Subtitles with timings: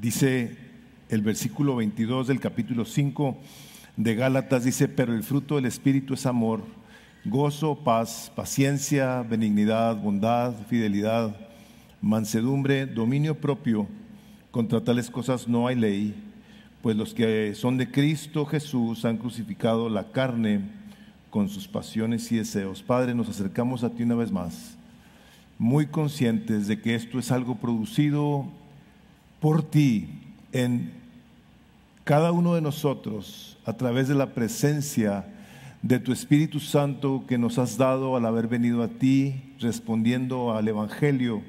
[0.00, 0.56] Dice
[1.10, 3.36] el versículo 22 del capítulo 5
[3.98, 6.62] de Gálatas, dice, pero el fruto del Espíritu es amor,
[7.26, 11.36] gozo, paz, paciencia, benignidad, bondad, fidelidad,
[12.00, 13.88] mansedumbre, dominio propio.
[14.50, 16.14] Contra tales cosas no hay ley,
[16.80, 20.62] pues los que son de Cristo Jesús han crucificado la carne
[21.28, 22.82] con sus pasiones y deseos.
[22.82, 24.78] Padre, nos acercamos a ti una vez más,
[25.58, 28.50] muy conscientes de que esto es algo producido
[29.40, 30.08] por ti
[30.52, 30.92] en
[32.04, 35.26] cada uno de nosotros a través de la presencia
[35.82, 40.68] de tu Espíritu Santo que nos has dado al haber venido a ti respondiendo al
[40.68, 41.42] Evangelio.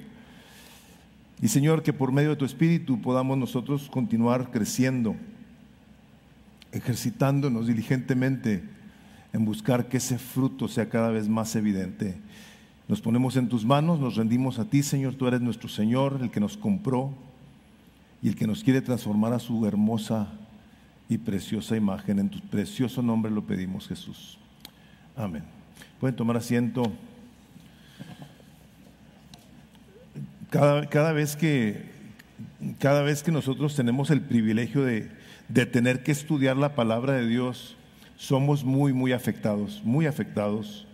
[1.41, 5.15] Y Señor, que por medio de tu Espíritu podamos nosotros continuar creciendo,
[6.71, 8.63] ejercitándonos diligentemente
[9.33, 12.17] en buscar que ese fruto sea cada vez más evidente.
[12.87, 16.29] Nos ponemos en tus manos, nos rendimos a ti, Señor, tú eres nuestro Señor, el
[16.29, 17.13] que nos compró
[18.21, 20.27] y el que nos quiere transformar a su hermosa
[21.09, 22.19] y preciosa imagen.
[22.19, 24.37] En tu precioso nombre lo pedimos, Jesús.
[25.15, 25.43] Amén.
[25.99, 26.91] Pueden tomar asiento.
[30.49, 31.89] Cada, cada, vez que,
[32.79, 35.09] cada vez que nosotros tenemos el privilegio de,
[35.47, 37.75] de tener que estudiar la palabra de Dios,
[38.17, 40.85] somos muy, muy afectados, muy afectados,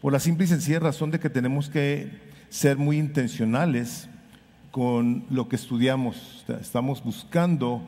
[0.00, 2.10] por la simple y sencilla razón de que tenemos que
[2.48, 4.08] ser muy intencionales
[4.76, 6.44] con lo que estudiamos.
[6.60, 7.80] Estamos buscando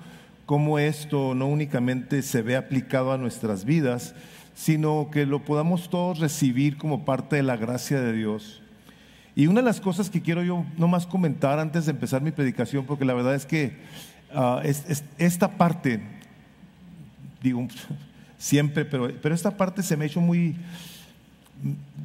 [0.47, 4.15] cómo esto no únicamente se ve aplicado a nuestras vidas,
[4.55, 8.63] sino que lo podamos todos recibir como parte de la gracia de Dios.
[9.37, 12.87] Y una de las cosas que quiero yo nomás comentar antes de empezar mi predicación,
[12.87, 13.77] porque la verdad es que
[14.35, 16.01] uh, es, esta parte,
[17.43, 17.69] digo
[18.39, 20.57] siempre, pero, pero esta parte se me ha hecho muy,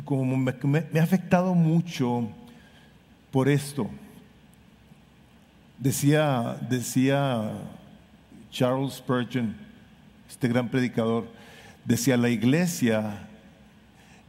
[0.04, 0.54] como me,
[0.92, 2.28] me ha afectado mucho
[3.31, 3.89] por esto.
[5.79, 7.52] Decía, decía
[8.52, 9.55] Charles Spurgeon,
[10.30, 11.27] este gran predicador,
[11.86, 13.27] decía, la iglesia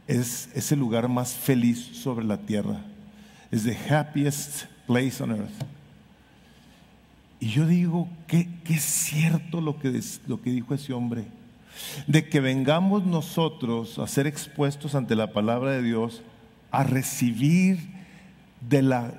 [0.07, 2.81] es, el lugar más feliz sobre la tierra.
[3.51, 5.63] Es the happiest place on earth.
[7.39, 11.25] Y yo digo, que es cierto lo que, lo que dijo ese hombre.
[12.07, 16.23] De que vengamos nosotros a ser expuestos ante la palabra de Dios,
[16.71, 17.79] a recibir
[18.61, 19.13] de la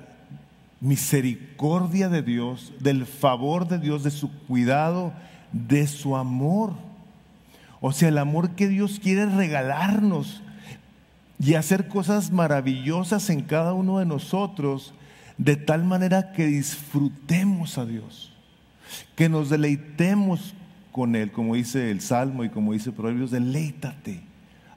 [0.79, 5.13] misericordia de Dios, del favor de Dios, de su cuidado,
[5.51, 6.73] de su amor.
[7.81, 10.41] O sea, el amor que Dios quiere regalarnos
[11.39, 14.93] y hacer cosas maravillosas en cada uno de nosotros,
[15.37, 18.33] de tal manera que disfrutemos a Dios,
[19.15, 20.55] que nos deleitemos
[20.91, 24.21] con Él, como dice el Salmo y como dice Proverbios, deleítate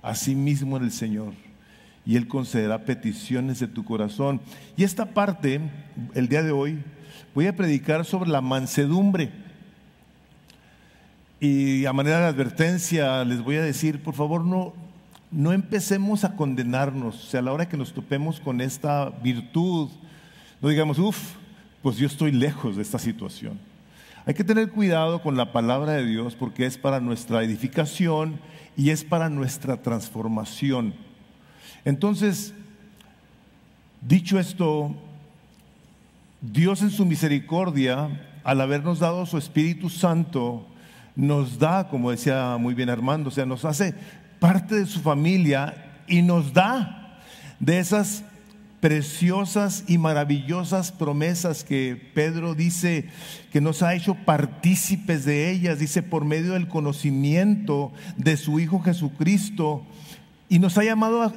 [0.03, 1.32] a sí mismo en el Señor
[2.06, 4.41] y Él concederá peticiones de tu corazón.
[4.77, 5.61] Y esta parte,
[6.15, 6.78] el día de hoy,
[7.34, 9.31] voy a predicar sobre la mansedumbre.
[11.38, 14.75] Y a manera de advertencia les voy a decir, por favor, no,
[15.31, 17.25] no empecemos a condenarnos.
[17.25, 19.88] O sea, a la hora que nos topemos con esta virtud,
[20.61, 21.37] no digamos, uff,
[21.82, 23.59] pues yo estoy lejos de esta situación.
[24.27, 28.38] Hay que tener cuidado con la palabra de Dios porque es para nuestra edificación
[28.77, 30.94] y es para nuestra transformación.
[31.84, 32.52] Entonces,
[34.00, 34.94] dicho esto,
[36.41, 38.08] Dios en su misericordia,
[38.44, 40.66] al habernos dado su Espíritu Santo,
[41.16, 43.94] nos da, como decía muy bien Armando, o sea, nos hace
[44.38, 47.19] parte de su familia y nos da
[47.58, 48.24] de esas
[48.80, 53.08] preciosas y maravillosas promesas que Pedro dice
[53.52, 58.80] que nos ha hecho partícipes de ellas, dice por medio del conocimiento de su Hijo
[58.80, 59.82] Jesucristo,
[60.48, 61.32] y nos ha llamado a,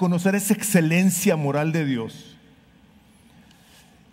[0.00, 2.34] conocer esa excelencia moral de Dios.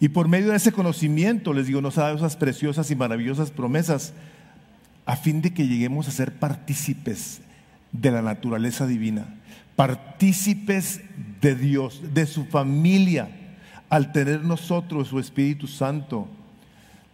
[0.02, 3.52] Y por medio de ese conocimiento, les digo, nos ha dado esas preciosas y maravillosas
[3.52, 4.12] promesas
[5.06, 7.40] a fin de que lleguemos a ser partícipes
[7.94, 9.34] de la naturaleza divina,
[9.78, 11.00] partícipes
[11.40, 13.30] de Dios, de su familia,
[13.90, 16.28] al tener nosotros su Espíritu Santo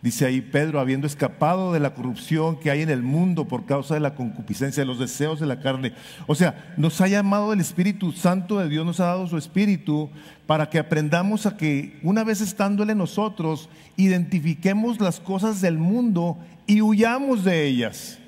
[0.04, 3.94] Dice ahí Pedro, habiendo escapado de la corrupción que hay en el mundo por causa
[3.94, 5.94] de la concupiscencia, de los deseos de la carne.
[6.28, 10.10] O sea, nos ha llamado el Espíritu Santo de Dios, nos ha dado su Espíritu
[10.46, 16.38] para que aprendamos a que una vez estándole en nosotros, identifiquemos las cosas del mundo
[16.68, 18.20] y huyamos de ellas.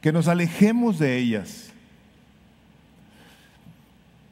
[0.00, 1.70] Que nos alejemos de ellas.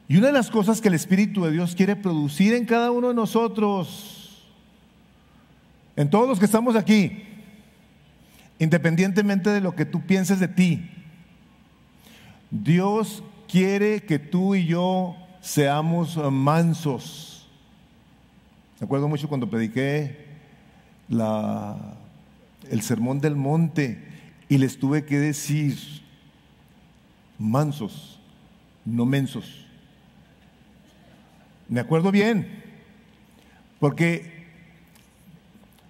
[0.09, 3.07] Y una de las cosas que el Espíritu de Dios quiere producir en cada uno
[3.07, 4.16] de nosotros,
[5.97, 7.23] en todos los que estamos aquí,
[8.59, 10.89] independientemente de lo que tú pienses de ti,
[12.49, 17.49] Dios quiere que tú y yo seamos mansos.
[18.79, 20.27] Me acuerdo mucho cuando prediqué
[21.09, 24.07] el sermón del monte
[24.47, 25.77] y les tuve que decir,
[27.39, 28.19] mansos,
[28.85, 29.65] no mensos.
[31.67, 32.63] Me acuerdo bien,
[33.79, 34.36] porque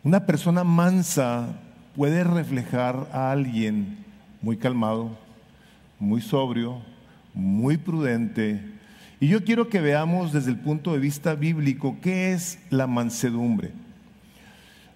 [0.03, 1.49] una persona mansa
[1.95, 3.97] puede reflejar a alguien
[4.41, 5.17] muy calmado,
[5.99, 6.81] muy sobrio,
[7.33, 8.61] muy prudente.
[9.19, 13.71] Y yo quiero que veamos desde el punto de vista bíblico qué es la mansedumbre.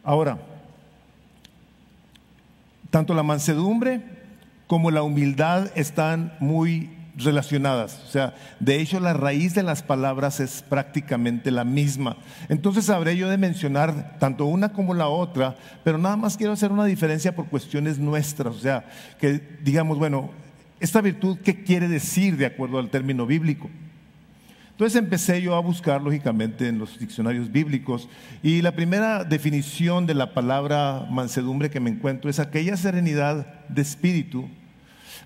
[0.04, 0.38] Ahora,
[2.90, 4.02] tanto la mansedumbre
[4.68, 6.90] como la humildad están muy
[7.24, 8.02] relacionadas.
[8.08, 12.18] O sea, de hecho la raíz de las palabras es prácticamente la misma.
[12.50, 16.72] Entonces habré yo de mencionar tanto una como la otra, pero nada más quiero hacer
[16.72, 18.56] una diferencia por cuestiones nuestras.
[18.56, 18.86] O sea,
[19.20, 20.30] que digamos, bueno,
[20.80, 23.70] esta virtud, ¿qué quiere decir de acuerdo al término bíblico?
[24.82, 28.10] Entonces empecé yo a buscar, lógicamente, en los diccionarios bíblicos
[28.42, 33.84] y la primera definición de la palabra mansedumbre que me encuentro es aquella serenidad de
[33.84, 34.50] espíritu,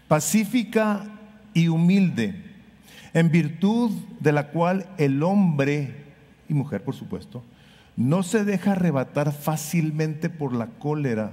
[0.09, 1.14] pacífica
[1.55, 2.35] y humilde,
[3.15, 5.95] en virtud de la cual el hombre,
[6.47, 7.43] y mujer por supuesto,
[7.95, 11.31] no se deja arrebatar fácilmente por la cólera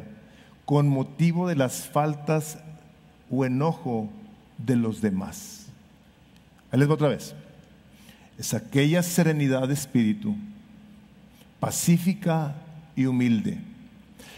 [0.64, 2.58] con motivo de las faltas
[3.30, 4.08] o enojo
[4.58, 5.66] de los demás.
[6.70, 7.34] Ahí les otra vez.
[8.38, 10.36] Es aquella serenidad de espíritu,
[11.58, 12.54] pacífica
[12.94, 13.58] y humilde,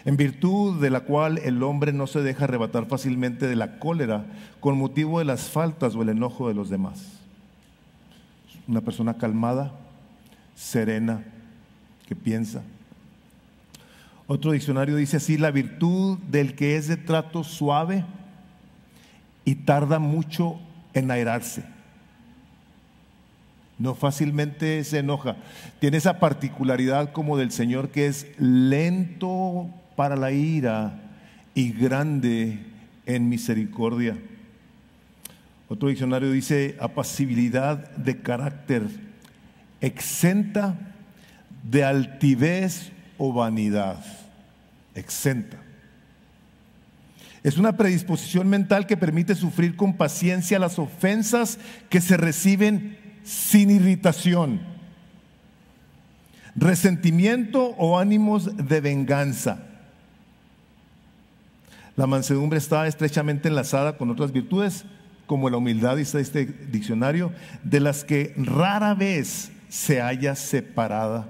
[0.05, 4.27] en virtud de la cual el hombre no se deja arrebatar fácilmente de la cólera
[4.61, 7.21] con motivo de las faltas o el enojo de los demás.
[8.69, 9.73] Una persona calmada,
[10.55, 11.25] serena,
[12.07, 12.63] que piensa.
[14.27, 18.05] Otro diccionario dice así, la virtud del que es de trato suave,
[19.45, 20.59] y tarda mucho
[20.95, 21.65] en airarse.
[23.79, 25.37] No fácilmente se enoja.
[25.81, 31.01] Tiene esa particularidad como del Señor que es lento para la ira
[31.55, 32.59] y grande
[33.07, 34.17] en misericordia.
[35.69, 38.83] Otro diccionario dice apacibilidad de carácter,
[39.81, 40.77] exenta
[41.63, 44.05] de altivez o vanidad.
[44.95, 45.59] Exenta.
[47.43, 51.59] Es una predisposición mental que permite sufrir con paciencia las ofensas
[51.91, 54.61] que se reciben sin irritación,
[56.55, 59.74] resentimiento o ánimos de venganza.
[61.97, 64.85] La mansedumbre está estrechamente enlazada con otras virtudes,
[65.27, 67.33] como la humildad, dice este diccionario,
[67.63, 71.29] de las que rara vez se haya separada.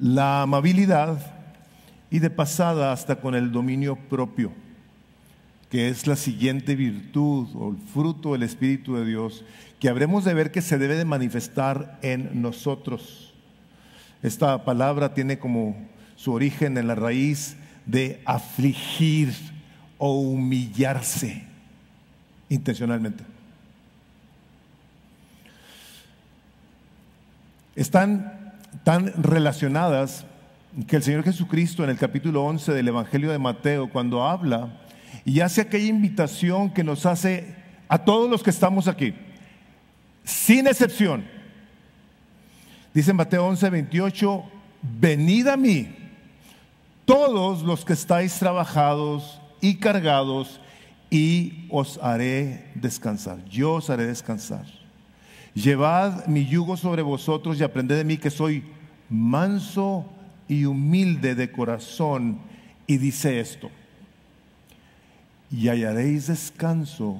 [0.00, 1.18] La amabilidad,
[2.10, 4.52] y de pasada hasta con el dominio propio,
[5.70, 9.44] que es la siguiente virtud o el fruto del Espíritu de Dios,
[9.78, 13.32] que habremos de ver que se debe de manifestar en nosotros.
[14.22, 15.76] Esta palabra tiene como
[16.16, 17.56] su origen en la raíz
[17.90, 19.34] de afligir
[19.98, 21.44] o humillarse
[22.48, 23.24] intencionalmente.
[27.74, 28.54] Están
[28.84, 30.24] tan relacionadas
[30.86, 34.80] que el Señor Jesucristo en el capítulo 11 del Evangelio de Mateo, cuando habla
[35.24, 37.56] y hace aquella invitación que nos hace
[37.88, 39.14] a todos los que estamos aquí,
[40.24, 41.24] sin excepción.
[42.94, 44.44] Dice en Mateo 11, 28,
[45.00, 45.88] venid a mí,
[47.04, 50.60] todos los que estáis trabajados y cargados,
[51.10, 53.44] y os haré descansar.
[53.46, 54.64] Yo os haré descansar.
[55.54, 58.62] Llevad mi yugo sobre vosotros y aprended de mí que soy
[59.08, 60.06] manso
[60.48, 62.38] y humilde de corazón.
[62.86, 63.70] Y dice esto,
[65.50, 67.18] y hallaréis descanso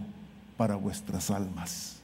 [0.57, 2.01] para vuestras almas.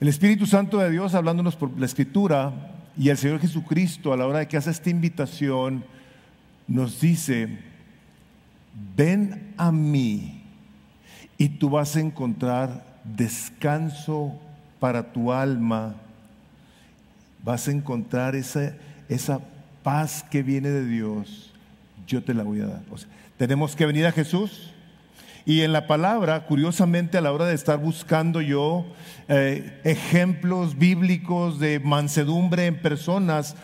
[0.00, 4.26] El Espíritu Santo de Dios, hablándonos por la Escritura, y el Señor Jesucristo, a la
[4.26, 5.84] hora de que hace esta invitación,
[6.66, 7.58] nos dice,
[8.96, 10.42] ven a mí
[11.38, 14.38] y tú vas a encontrar descanso
[14.78, 15.96] para tu alma
[17.42, 18.74] vas a encontrar esa,
[19.08, 19.40] esa
[19.82, 21.52] paz que viene de Dios,
[22.06, 22.82] yo te la voy a dar.
[23.36, 24.71] tenemos que venir a Jesús.
[25.44, 28.86] Y en la palabra, curiosamente, a la hora de estar buscando yo
[29.28, 33.56] eh, ejemplos bíblicos de mansedumbre en personas,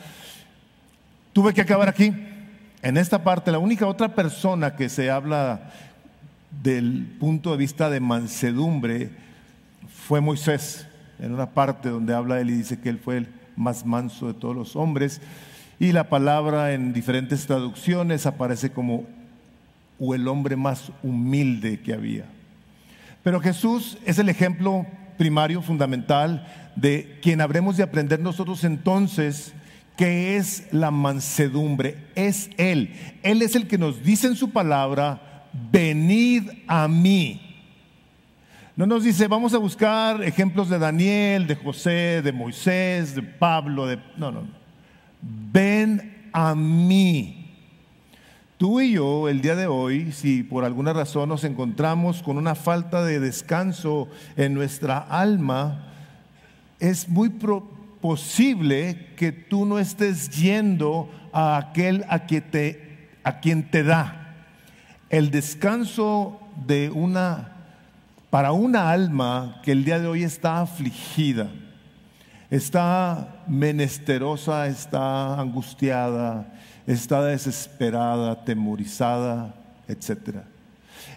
[1.32, 2.12] tuve que acabar aquí.
[2.82, 5.70] En esta parte, la única otra persona que se habla
[6.62, 9.10] del punto de vista de mansedumbre
[9.88, 10.86] fue Moisés,
[11.20, 14.34] en una parte donde habla él y dice que él fue el más manso de
[14.34, 15.20] todos los hombres.
[15.78, 19.06] Y la palabra en diferentes traducciones aparece como
[19.98, 22.24] o el hombre más humilde que había.
[23.22, 24.86] Pero Jesús es el ejemplo
[25.16, 29.52] primario, fundamental, de quien habremos de aprender nosotros entonces,
[29.96, 31.96] que es la mansedumbre.
[32.14, 32.94] Es Él.
[33.22, 37.42] Él es el que nos dice en su palabra, venid a mí.
[38.76, 43.88] No nos dice, vamos a buscar ejemplos de Daniel, de José, de Moisés, de Pablo,
[43.88, 43.96] de...
[44.16, 44.50] No, no, no.
[45.20, 47.37] Ven a mí.
[48.58, 52.56] Tú y yo, el día de hoy, si por alguna razón nos encontramos con una
[52.56, 55.92] falta de descanso en nuestra alma,
[56.80, 57.30] es muy
[58.00, 64.34] posible que tú no estés yendo a aquel a, te, a quien te da.
[65.08, 67.52] El descanso de una
[68.28, 71.48] para una alma que el día de hoy está afligida,
[72.50, 76.57] está menesterosa, está angustiada,
[76.88, 79.54] está desesperada, temorizada,
[79.86, 80.38] etc.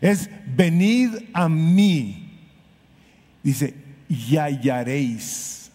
[0.02, 2.40] Es venid a mí,
[3.42, 3.74] dice,
[4.10, 5.72] y hallaréis.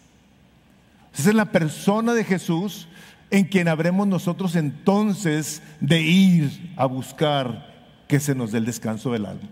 [1.17, 2.87] Esa es la persona de Jesús
[3.31, 7.75] en quien habremos nosotros entonces de ir a buscar
[8.07, 9.49] que se nos dé el descanso del alma.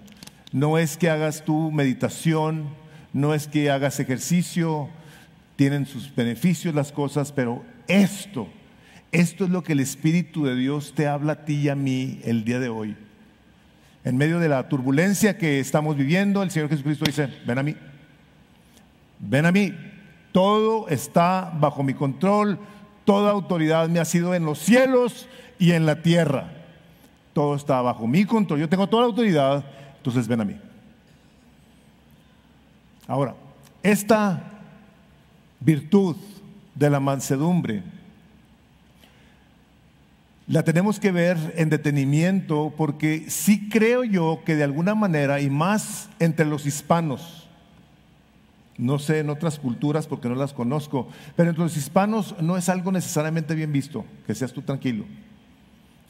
[0.52, 2.70] No es que hagas tu meditación,
[3.12, 4.90] no es que hagas ejercicio,
[5.56, 8.48] tienen sus beneficios las cosas, pero esto,
[9.12, 12.20] esto es lo que el Espíritu de Dios te habla a ti y a mí
[12.24, 12.96] el día de hoy.
[14.04, 17.76] En medio de la turbulencia que estamos viviendo, el Señor Jesucristo dice, ven a mí,
[19.20, 19.74] ven a mí,
[20.32, 22.60] todo está bajo mi control,
[23.04, 26.52] toda autoridad me ha sido en los cielos y en la tierra.
[27.34, 29.66] Todo está bajo mi control, yo tengo toda la autoridad
[30.06, 30.56] entonces ven a mí.
[33.08, 33.34] Ahora,
[33.82, 34.40] esta
[35.60, 36.16] virtud
[36.76, 37.82] de la mansedumbre
[40.48, 45.50] la tenemos que ver en detenimiento porque sí creo yo que de alguna manera, y
[45.50, 47.48] más entre los hispanos,
[48.78, 52.70] no sé en otras culturas porque no las conozco, pero entre los hispanos no es
[52.70, 55.06] algo necesariamente bien visto, que seas tú tranquilo,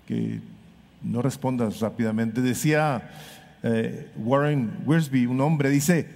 [0.08, 0.42] que
[1.02, 2.42] no respondas rápidamente.
[2.42, 3.12] Decía
[3.64, 6.10] eh, Warren Wiersbe, un hombre, dice,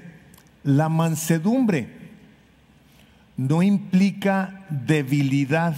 [0.64, 1.88] la mansedumbre
[3.38, 5.76] no implica debilidad.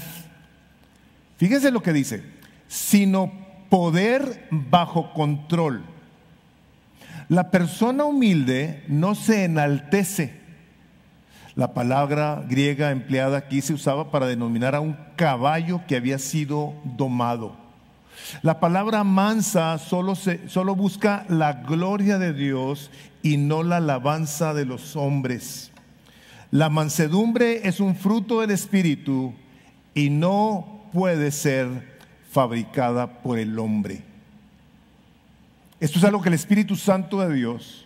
[1.41, 2.21] Fíjense lo que dice,
[2.67, 3.31] sino
[3.67, 5.81] poder bajo control.
[7.29, 10.39] La persona humilde no se enaltece.
[11.55, 16.75] La palabra griega empleada aquí se usaba para denominar a un caballo que había sido
[16.83, 17.55] domado.
[18.43, 22.91] La palabra mansa solo, solo busca la gloria de Dios
[23.23, 25.71] y no la alabanza de los hombres.
[26.51, 29.33] La mansedumbre es un fruto del Espíritu
[29.95, 31.99] y no puede ser
[32.31, 34.03] fabricada por el hombre.
[35.79, 37.85] Esto es algo que el Espíritu Santo de Dios,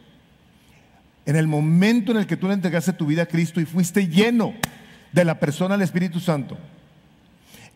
[1.26, 4.08] en el momento en el que tú le entregaste tu vida a Cristo y fuiste
[4.08, 4.54] lleno
[5.12, 6.58] de la persona del Espíritu Santo,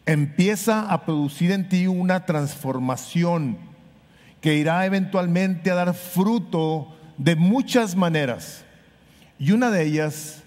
[0.05, 3.57] empieza a producir en ti una transformación
[4.41, 8.65] que irá eventualmente a dar fruto de muchas maneras.
[9.37, 10.43] Y una de ellas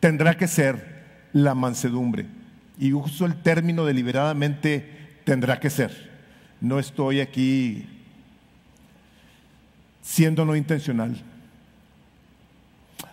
[0.00, 2.26] tendrá que ser la mansedumbre.
[2.82, 6.10] Y uso el término deliberadamente tendrá que ser.
[6.60, 7.86] No estoy aquí
[10.02, 11.16] siendo no intencional.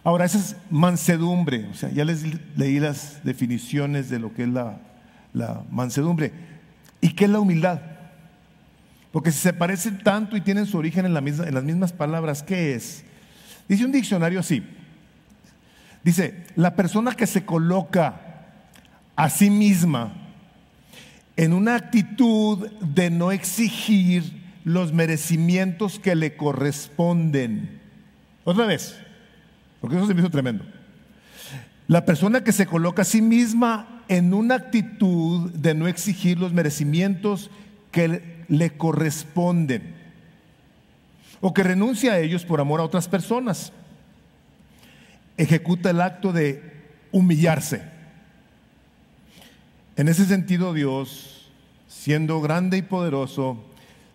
[0.03, 1.67] Ahora, esa es mansedumbre.
[1.67, 2.23] O sea, ya les
[2.57, 6.33] leí las definiciones de lo que es la mansedumbre.
[6.99, 7.79] ¿Y qué es la humildad?
[9.11, 12.73] Porque si se parecen tanto y tienen su origen en, en las mismas palabras, ¿qué
[12.73, 13.03] es?
[13.67, 14.63] Dice un diccionario así.
[16.03, 18.28] Dice, la persona que se coloca
[19.19, 20.13] a sí misma
[21.35, 24.23] en una actitud de no exigir
[24.63, 27.81] los merecimientos que le corresponden.
[28.45, 28.97] Otra vez,
[29.81, 30.63] porque eso se me hizo tremendo.
[31.89, 36.53] La persona que se coloca a sí misma en una actitud de no exigir los
[36.53, 37.51] merecimientos
[37.91, 39.95] que le corresponden
[41.41, 43.73] o que renuncia a ellos por amor a otras personas.
[45.35, 46.63] Ejecuta el acto de
[47.11, 47.98] humillarse.
[49.99, 51.49] En ese sentido Dios,
[51.89, 53.57] siendo grande y poderoso,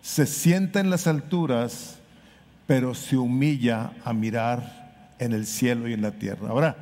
[0.01, 1.99] se sienta en las alturas,
[2.65, 6.49] pero se humilla a mirar en el cielo y en la tierra.
[6.49, 6.75] Ahora,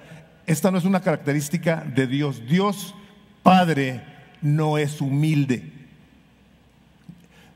[0.46, 2.44] esta no es una característica de Dios.
[2.48, 2.96] Dios
[3.44, 4.02] Padre
[4.42, 5.70] no es humilde.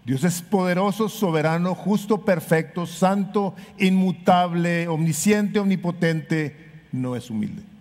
[0.03, 6.57] Dios es poderoso, soberano, justo, perfecto, santo, inmutable, omnisciente, omnipotente,
[6.91, 7.76] no es humilde.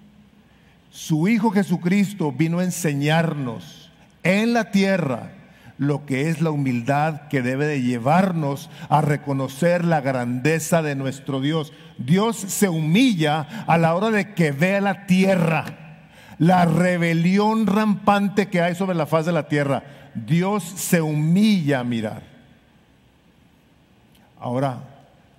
[0.96, 3.90] Su Hijo Jesucristo vino a enseñarnos
[4.22, 5.32] en la tierra
[5.76, 11.42] lo que es la humildad que debe de llevarnos a reconocer la grandeza de nuestro
[11.42, 11.74] Dios.
[11.98, 15.66] Dios se humilla a la hora de que vea la tierra
[16.38, 19.82] la rebelión rampante que hay sobre la faz de la tierra,
[20.14, 22.22] Dios se humilla a mirar.
[24.40, 24.78] Ahora,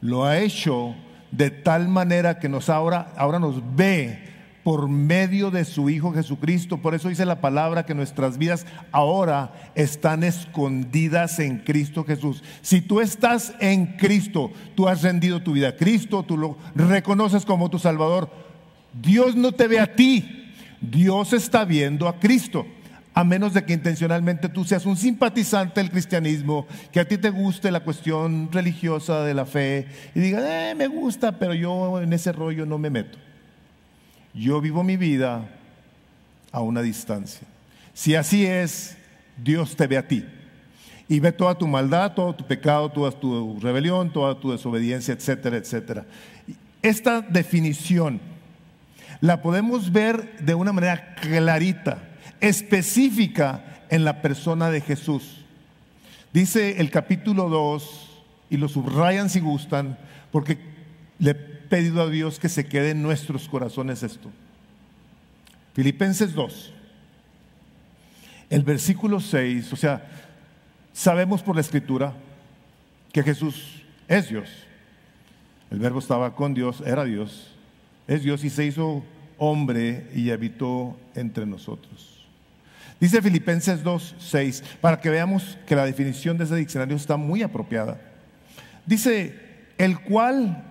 [0.02, 0.96] lo ha hecho
[1.32, 4.27] de tal manera que nos ahora, ahora nos ve
[4.68, 6.80] por medio de su Hijo Jesucristo.
[6.80, 12.44] Por eso dice la palabra que nuestras vidas ahora están escondidas en Cristo Jesús.
[12.62, 17.46] Si tú estás en Cristo, tú has rendido tu vida a Cristo, tú lo reconoces
[17.46, 18.30] como tu Salvador.
[18.92, 22.66] Dios no te ve a ti, Dios está viendo a Cristo.
[23.14, 27.30] A menos de que intencionalmente tú seas un simpatizante del cristianismo, que a ti te
[27.30, 32.12] guste la cuestión religiosa de la fe y digas, eh, me gusta, pero yo en
[32.12, 33.18] ese rollo no me meto.
[34.38, 35.50] Yo vivo mi vida
[36.52, 37.48] a una distancia.
[37.94, 38.96] Si así es,
[39.36, 40.24] Dios te ve a ti
[41.10, 45.58] y ve toda tu maldad, todo tu pecado, toda tu rebelión, toda tu desobediencia, etcétera,
[45.58, 46.06] etcétera.
[46.84, 48.22] Esta definición
[49.22, 51.98] la podemos ver de una manera clarita,
[52.40, 55.46] específica en la persona de Jesús.
[56.32, 59.98] Dice el capítulo 2, y lo subrayan si gustan,
[60.32, 60.60] porque
[61.18, 64.30] le pedido a Dios que se quede en nuestros corazones esto.
[65.74, 66.74] Filipenses 2,
[68.50, 70.06] el versículo 6, o sea,
[70.94, 72.14] sabemos por la escritura
[73.12, 74.50] que Jesús es Dios.
[75.70, 77.54] El verbo estaba con Dios, era Dios,
[78.08, 79.04] es Dios y se hizo
[79.38, 82.26] hombre y habitó entre nosotros.
[83.00, 87.44] Dice Filipenses 2, 6, para que veamos que la definición de ese diccionario está muy
[87.44, 88.02] apropiada.
[88.86, 89.36] Dice,
[89.78, 90.64] el cual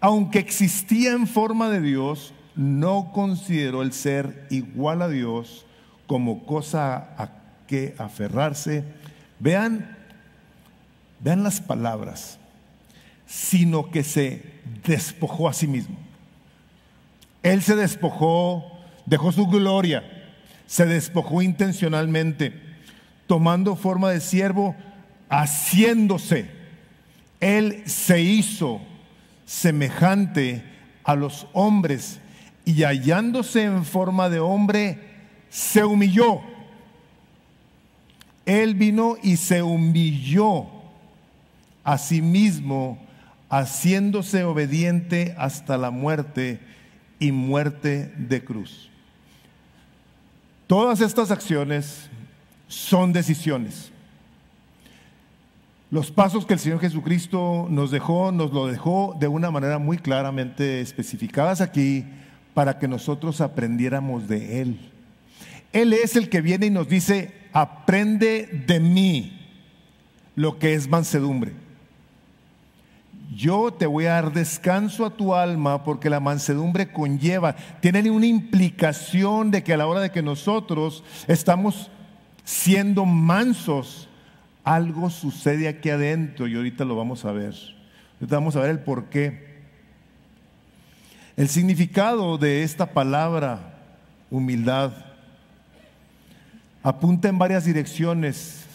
[0.00, 5.64] aunque existía en forma de Dios, no consideró el ser igual a Dios
[6.06, 7.30] como cosa a
[7.66, 8.84] que aferrarse.
[9.38, 9.96] Vean,
[11.20, 12.38] vean las palabras,
[13.26, 14.42] sino que se
[14.86, 15.96] despojó a sí mismo.
[17.42, 18.64] Él se despojó,
[19.06, 20.02] dejó su gloria,
[20.66, 22.60] se despojó intencionalmente,
[23.26, 24.74] tomando forma de siervo,
[25.28, 26.50] haciéndose.
[27.40, 28.80] Él se hizo
[29.48, 30.62] semejante
[31.04, 32.20] a los hombres
[32.66, 34.98] y hallándose en forma de hombre,
[35.48, 36.42] se humilló.
[38.44, 40.66] Él vino y se humilló
[41.82, 42.98] a sí mismo,
[43.48, 46.60] haciéndose obediente hasta la muerte
[47.18, 48.90] y muerte de cruz.
[50.66, 52.10] Todas estas acciones
[52.68, 53.92] son decisiones.
[55.90, 59.96] Los pasos que el Señor Jesucristo nos dejó, nos lo dejó de una manera muy
[59.96, 62.04] claramente especificadas aquí
[62.52, 64.90] para que nosotros aprendiéramos de Él.
[65.72, 69.40] Él es el que viene y nos dice, aprende de mí
[70.34, 71.52] lo que es mansedumbre.
[73.34, 78.26] Yo te voy a dar descanso a tu alma porque la mansedumbre conlleva, tiene una
[78.26, 81.90] implicación de que a la hora de que nosotros estamos
[82.44, 84.07] siendo mansos,
[84.74, 87.54] algo sucede aquí adentro y ahorita lo vamos a ver.
[88.20, 89.48] Ahorita vamos a ver el por qué.
[91.38, 93.78] El significado de esta palabra,
[94.30, 94.92] humildad,
[96.82, 98.66] apunta en varias direcciones,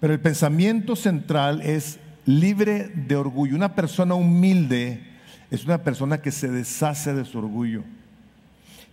[0.00, 3.54] pero el pensamiento central es libre de orgullo.
[3.54, 5.02] Una persona humilde
[5.50, 7.82] es una persona que se deshace de su orgullo,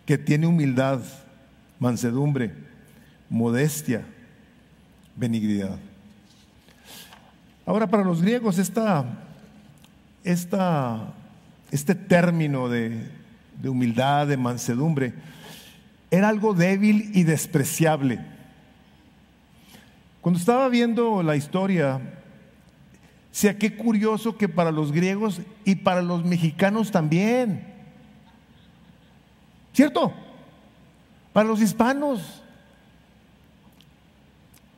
[0.06, 1.00] que tiene humildad,
[1.80, 2.52] mansedumbre,
[3.30, 4.04] modestia
[5.16, 5.78] benignidad.
[7.66, 9.06] Ahora, para los griegos, esta,
[10.24, 11.14] esta,
[11.72, 13.10] este término de,
[13.62, 15.14] de humildad, de mansedumbre,
[16.12, 18.20] era algo débil y despreciable.
[20.22, 22.00] Cuando estaba viendo la historia,
[23.32, 27.68] sea qué curioso que para los griegos y para los mexicanos también,
[29.74, 30.14] ¿cierto?
[31.34, 32.42] Para los hispanos,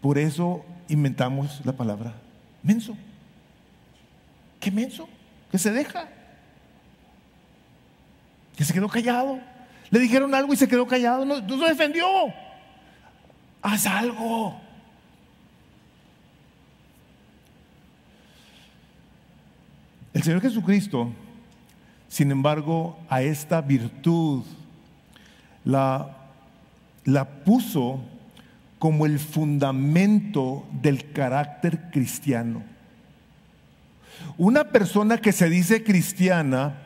[0.01, 2.13] por eso inventamos la palabra
[2.63, 2.95] menso.
[4.59, 5.07] ¿Qué menso?
[5.51, 6.07] Que se deja.
[8.55, 9.39] Que se quedó callado.
[9.89, 11.25] Le dijeron algo y se quedó callado.
[11.25, 12.05] No, se defendió.
[13.61, 14.59] Haz algo.
[20.13, 21.11] El Señor Jesucristo,
[22.09, 24.43] sin embargo, a esta virtud
[25.63, 26.17] la,
[27.05, 28.01] la puso
[28.79, 32.63] como el fundamento del carácter cristiano.
[34.37, 36.77] Una persona que se dice cristiana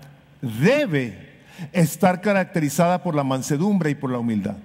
[0.41, 1.31] debe
[1.71, 4.55] estar caracterizada por la mansedumbre y por la humildad.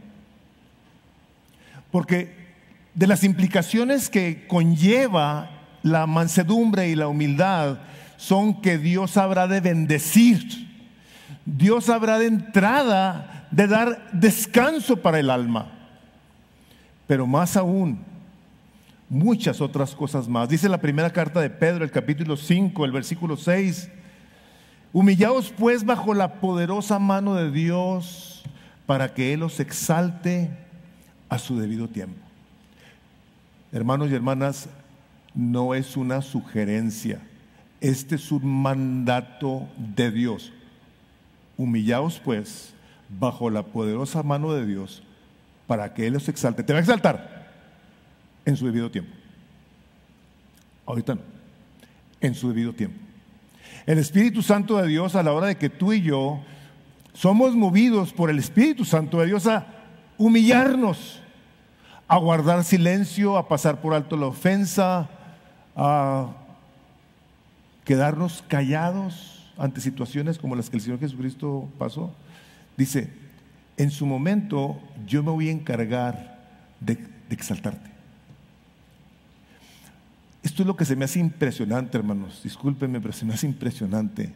[1.90, 2.34] Porque
[2.94, 5.50] de las implicaciones que conlleva
[5.82, 7.78] la mansedumbre y la humildad
[8.16, 10.66] son que Dios habrá de bendecir.
[11.44, 15.75] Dios habrá de entrada de dar descanso para el alma.
[17.06, 17.98] Pero más aún,
[19.08, 20.48] muchas otras cosas más.
[20.48, 23.90] Dice la primera carta de Pedro, el capítulo 5, el versículo 6.
[24.92, 28.42] Humillaos pues bajo la poderosa mano de Dios
[28.86, 30.50] para que Él os exalte
[31.28, 32.16] a su debido tiempo.
[33.72, 34.68] Hermanos y hermanas,
[35.34, 37.20] no es una sugerencia,
[37.80, 40.52] este es un mandato de Dios.
[41.58, 42.72] Humillaos pues
[43.08, 45.02] bajo la poderosa mano de Dios
[45.66, 46.62] para que Él os exalte.
[46.62, 47.46] Te va a exaltar
[48.44, 49.12] en su debido tiempo.
[50.86, 51.20] Ahorita no,
[52.20, 52.98] en su debido tiempo.
[53.86, 56.40] El Espíritu Santo de Dios a la hora de que tú y yo
[57.12, 59.66] somos movidos por el Espíritu Santo de Dios a
[60.18, 61.20] humillarnos,
[62.08, 65.08] a guardar silencio, a pasar por alto la ofensa,
[65.74, 66.28] a
[67.84, 72.12] quedarnos callados ante situaciones como las que el Señor Jesucristo pasó.
[72.76, 73.10] Dice,
[73.76, 76.38] en su momento yo me voy a encargar
[76.80, 76.98] de,
[77.30, 77.90] exaltarte.
[80.42, 82.40] Esto es lo que se me hace impresionante, hermanos.
[82.42, 84.32] Discúlpenme, pero se me hace impresionante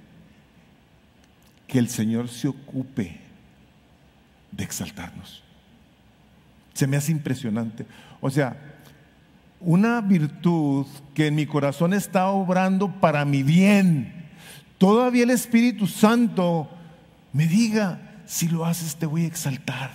[1.67, 3.21] que el Señor se ocupe
[4.51, 5.43] de exaltarnos.
[6.75, 7.87] Se me hace impresionante.
[8.21, 8.57] O sea,
[9.61, 14.13] una virtud que en mi corazón está obrando para mi bien.
[14.79, 16.69] Todavía el Espíritu Santo
[17.33, 19.91] me diga, si lo haces te voy a exaltar.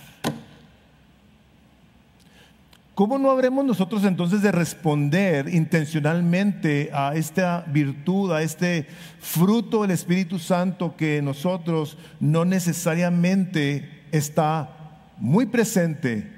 [2.94, 8.88] ¿Cómo no habremos nosotros entonces de responder intencionalmente a esta virtud, a este
[9.20, 14.68] fruto del Espíritu Santo que nosotros no necesariamente está
[15.16, 16.30] muy presente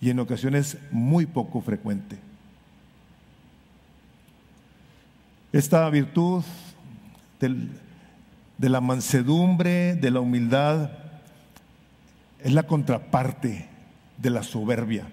[0.00, 2.18] y en ocasiones muy poco frecuente?
[5.52, 6.44] Esta virtud
[8.60, 10.90] de la mansedumbre, de la humildad,
[12.40, 13.66] es la contraparte
[14.18, 15.06] de la soberbia,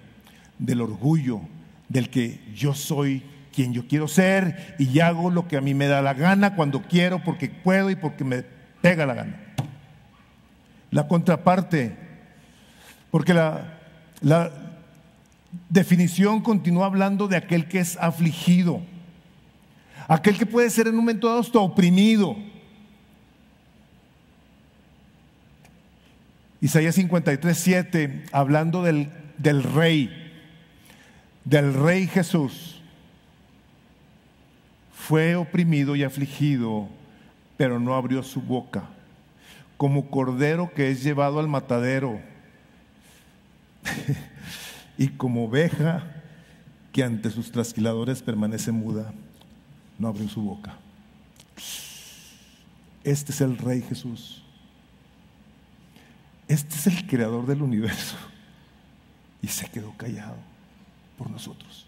[0.58, 1.40] del orgullo,
[1.88, 3.22] del que yo soy
[3.54, 6.82] quien yo quiero ser y hago lo que a mí me da la gana cuando
[6.82, 8.44] quiero, porque puedo y porque me
[8.82, 9.40] pega la gana.
[10.90, 11.96] La contraparte,
[13.10, 13.78] porque la,
[14.20, 14.52] la
[15.70, 18.82] definición continúa hablando de aquel que es afligido,
[20.06, 22.36] aquel que puede ser en un momento dado hasta oprimido
[26.60, 30.10] Isaías 53, 7, hablando del, del rey,
[31.44, 32.82] del rey Jesús,
[34.92, 36.88] fue oprimido y afligido,
[37.56, 38.88] pero no abrió su boca,
[39.76, 42.20] como cordero que es llevado al matadero,
[44.98, 46.22] y como oveja
[46.92, 49.12] que ante sus trasquiladores permanece muda,
[49.96, 50.76] no abrió su boca.
[53.04, 54.42] Este es el rey Jesús.
[56.48, 58.16] Este es el creador del universo.
[59.42, 60.36] Y se quedó callado
[61.16, 61.86] por nosotros.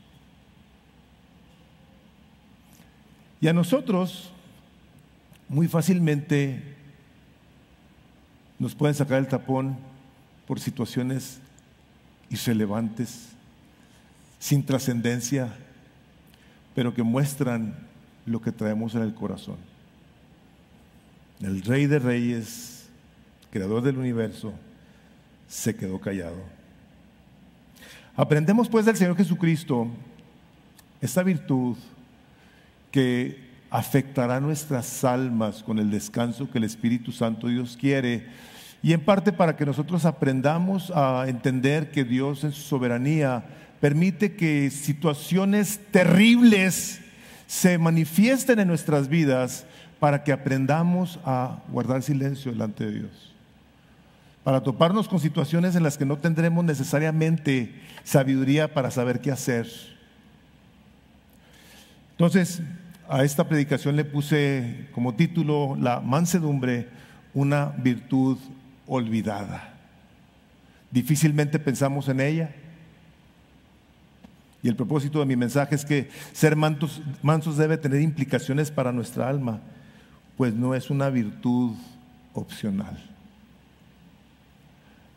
[3.41, 4.31] Y a nosotros,
[5.49, 6.77] muy fácilmente,
[8.59, 9.79] nos pueden sacar el tapón
[10.47, 11.41] por situaciones
[12.29, 13.31] irrelevantes,
[14.39, 15.55] sin trascendencia,
[16.75, 17.75] pero que muestran
[18.27, 19.57] lo que traemos en el corazón.
[21.41, 22.80] El Rey de Reyes
[23.51, 24.53] creador del universo,
[25.49, 26.37] se quedó callado.
[28.17, 29.89] Aprendemos pues del Señor Jesucristo
[31.01, 31.77] esta virtud
[32.91, 38.27] que afectará nuestras almas con el descanso que el Espíritu Santo Dios quiere
[38.83, 43.45] y en parte para que nosotros aprendamos a entender que Dios en su soberanía
[43.81, 47.01] permite que situaciones terribles
[47.47, 49.67] se manifiesten en nuestras vidas
[49.99, 53.30] para que aprendamos a guardar silencio delante de Dios
[54.45, 57.75] para toparnos con situaciones en las que no tendremos necesariamente
[58.05, 59.69] sabiduría para saber qué hacer.
[62.13, 62.63] Entonces,
[63.09, 66.89] a esta predicación le puse como título La mansedumbre,
[67.35, 68.39] una virtud
[68.87, 69.75] olvidada.
[70.91, 72.55] Difícilmente pensamos en ella.
[74.63, 79.29] Y el propósito de mi mensaje es que ser mansos, debe tener implicaciones para nuestra
[79.29, 79.61] alma,
[80.37, 81.75] pues no es una virtud
[82.35, 83.10] opcional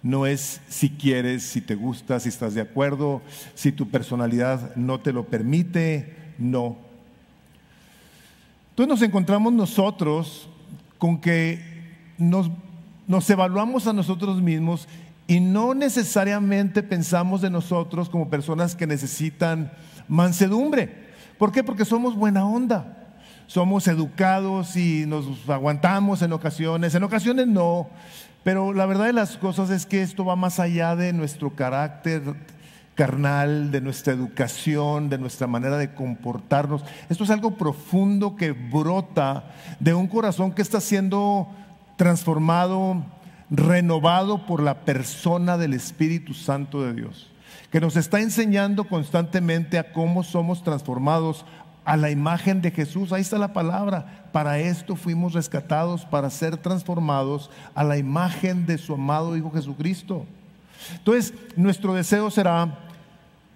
[0.04, 3.22] no es si quieres, si te gusta, si estás de acuerdo,
[3.56, 6.78] si tu personalidad no te lo permite, no.
[8.72, 10.50] Entonces nos encontramos nosotros
[10.98, 11.62] con que
[12.18, 12.50] nos,
[13.30, 14.88] evaluamos a nosotros mismos
[15.26, 19.72] y no necesariamente pensamos de nosotros como personas que necesitan
[20.10, 21.04] mansedumbre.
[21.38, 21.63] ¿Por qué?
[21.63, 23.00] Porque somos buena onda.
[23.48, 27.88] somos educados y nos aguantamos en ocasiones, en ocasiones no,
[28.43, 32.21] pero la verdad de las cosas es que esto va más allá de nuestro carácter
[32.95, 36.84] carnal, de nuestra educación, de nuestra manera de comportarnos.
[37.10, 39.45] Esto es algo profundo que brota
[39.79, 41.47] de un corazón que está siendo
[41.95, 43.03] transformado,
[43.49, 47.32] renovado por la persona del Espíritu Santo de Dios,
[47.71, 51.45] que nos está enseñando constantemente a cómo somos transformados
[51.86, 53.12] a la imagen de Jesús.
[53.12, 54.22] Ahí está la palabra.
[54.34, 60.26] Para esto fuimos rescatados, para ser transformados a la imagen de su amado Hijo Jesucristo.
[60.98, 62.80] Entonces, nuestro deseo será,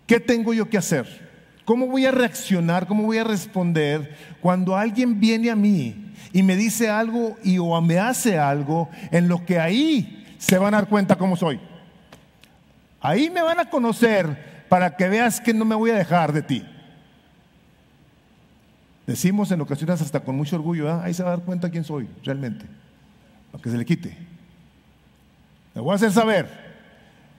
[0.06, 1.28] ¿qué tengo yo que hacer?
[1.66, 2.86] ¿Cómo voy a reaccionar?
[2.86, 7.82] ¿Cómo voy a responder cuando alguien viene a mí y me dice algo y o
[7.82, 11.60] me hace algo en lo que ahí se van a dar cuenta cómo soy?
[13.02, 16.44] Ahí me van a conocer para que veas que no me voy a dejar de
[16.44, 16.64] ti.
[19.08, 22.10] Decimos en ocasiones hasta con mucho orgullo, ahí se va a dar cuenta quién soy
[22.26, 22.66] realmente,
[23.54, 24.18] aunque se le quite.
[25.74, 26.50] Le voy a hacer saber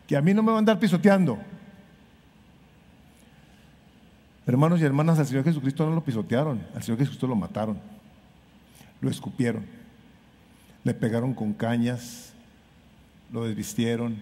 [0.07, 1.38] que a mí no me va a andar pisoteando.
[4.46, 7.78] Hermanos y hermanas, al Señor Jesucristo no lo pisotearon, al Señor Jesucristo lo mataron,
[9.02, 9.66] lo escupieron,
[10.85, 12.33] le pegaron con cañas,
[13.31, 14.16] lo desvistieron,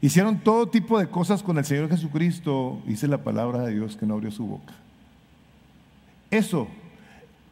[0.00, 4.06] hicieron todo tipo de cosas con el Señor Jesucristo, dice la palabra de Dios que
[4.06, 4.72] no abrió su boca.
[6.34, 6.66] Eso,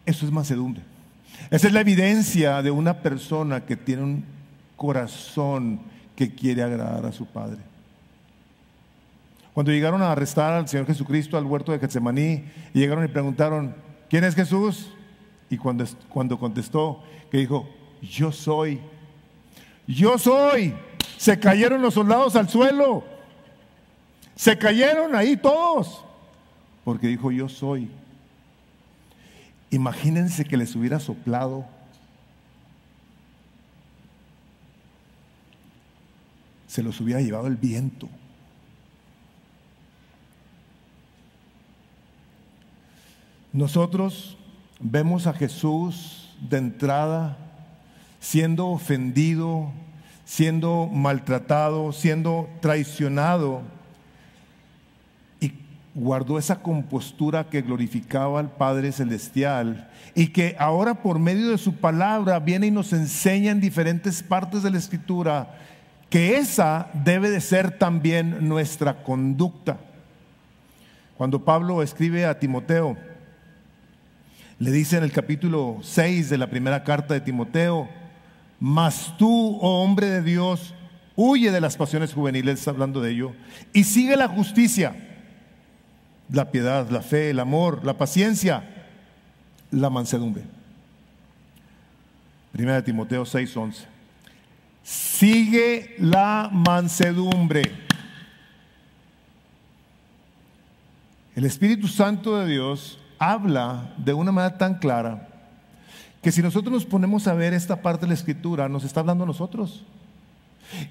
[0.05, 0.83] eso es mansedumbre.
[1.53, 4.25] Esa es la evidencia de una persona que tiene un
[4.75, 5.79] corazón
[6.17, 7.59] que quiere agradar a su Padre.
[9.55, 12.43] Cuando llegaron a arrestar al Señor Jesucristo al huerto de Getsemaní
[12.75, 13.73] y llegaron y preguntaron,
[14.11, 14.91] ¿quién es Jesús?
[15.49, 17.69] Y cuando, cuando contestó, que dijo,
[18.01, 18.81] yo soy,
[19.87, 20.75] yo soy,
[21.19, 23.05] se cayeron los soldados al suelo,
[24.35, 26.05] se cayeron ahí todos,
[26.83, 27.89] porque dijo, yo soy.
[29.73, 31.65] Imagínense que les hubiera soplado.
[36.69, 38.07] Se los hubiera llevado el viento.
[43.55, 44.37] Nosotros
[44.79, 47.39] vemos a Jesús de entrada
[48.21, 49.73] siendo ofendido,
[50.27, 53.63] siendo maltratado, siendo traicionado
[55.95, 61.75] guardó esa compostura que glorificaba al Padre Celestial y que ahora por medio de su
[61.75, 65.59] palabra viene y nos enseña en diferentes partes de la Escritura
[66.09, 69.79] que esa debe de ser también nuestra conducta.
[71.17, 72.97] Cuando Pablo escribe a Timoteo,
[74.59, 77.89] le dice en el capítulo 6 de la primera carta de Timoteo,
[78.61, 80.75] mas tú, oh hombre de Dios,
[81.17, 83.33] huye de las pasiones juveniles, hablando de ello,
[83.73, 85.12] y sigue la justicia
[86.33, 88.65] la piedad, la fe, el amor, la paciencia,
[89.71, 90.43] la mansedumbre.
[92.53, 93.87] Primera de Timoteo 6:11.
[94.83, 97.63] Sigue la mansedumbre.
[101.35, 105.29] El Espíritu Santo de Dios habla de una manera tan clara
[106.21, 109.25] que si nosotros nos ponemos a ver esta parte de la escritura, nos está hablando
[109.25, 109.85] a nosotros.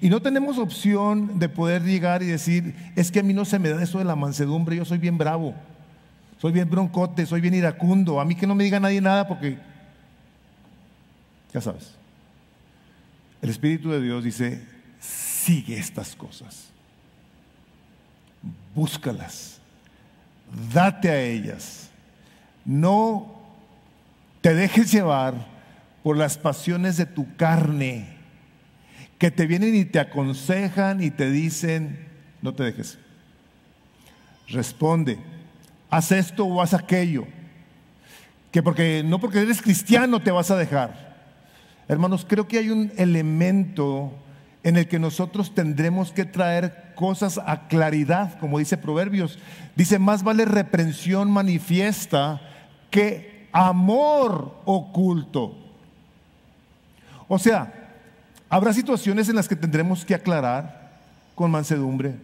[0.00, 3.58] Y no tenemos opción de poder llegar y decir, es que a mí no se
[3.58, 5.54] me da eso de la mansedumbre, yo soy bien bravo,
[6.38, 9.58] soy bien broncote, soy bien iracundo, a mí que no me diga nadie nada porque,
[11.52, 11.94] ya sabes,
[13.40, 14.62] el Espíritu de Dios dice,
[15.00, 16.68] sigue estas cosas,
[18.74, 19.58] búscalas,
[20.72, 21.90] date a ellas,
[22.64, 23.34] no
[24.40, 25.34] te dejes llevar
[26.02, 28.11] por las pasiones de tu carne
[29.22, 32.08] que te vienen y te aconsejan y te dicen,
[32.42, 32.98] no te dejes.
[34.48, 35.16] Responde,
[35.88, 37.28] haz esto o haz aquello.
[38.50, 41.14] Que porque no porque eres cristiano te vas a dejar.
[41.86, 44.12] Hermanos, creo que hay un elemento
[44.64, 49.38] en el que nosotros tendremos que traer cosas a claridad, como dice Proverbios.
[49.76, 52.40] Dice, más vale reprensión manifiesta
[52.90, 55.56] que amor oculto.
[57.28, 57.81] O sea,
[58.52, 60.92] Habrá situaciones en las que tendremos que aclarar
[61.34, 62.16] con mansedumbre,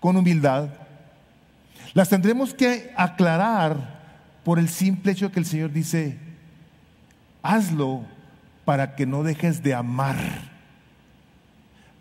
[0.00, 0.68] con humildad.
[1.94, 4.02] Las tendremos que aclarar
[4.44, 6.18] por el simple hecho que el Señor dice,
[7.42, 8.02] hazlo
[8.66, 10.18] para que no dejes de amar.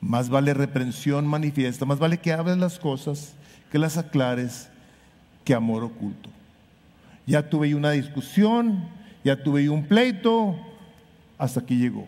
[0.01, 3.35] Más vale reprensión manifiesta, más vale que hables las cosas,
[3.71, 4.67] que las aclares,
[5.45, 6.29] que amor oculto.
[7.25, 8.83] Ya tuve una discusión,
[9.23, 10.57] ya tuve un pleito,
[11.37, 12.05] hasta aquí llegó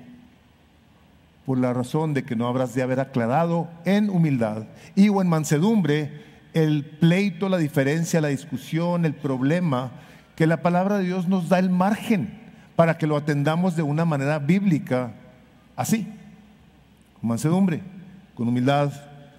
[1.48, 5.30] por la razón de que no habrás de haber aclarado en humildad y o en
[5.30, 6.12] mansedumbre
[6.54, 9.92] el pleito, la diferencia, la discusión, el problema
[10.36, 12.38] que la palabra de Dios nos da el margen
[12.76, 15.14] para que lo atendamos de una manera bíblica,
[15.78, 16.06] así,
[17.22, 17.82] con mansedumbre,
[18.36, 18.92] con humildad,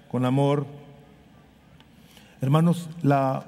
[0.09, 0.65] con amor.
[2.41, 3.45] Hermanos, la,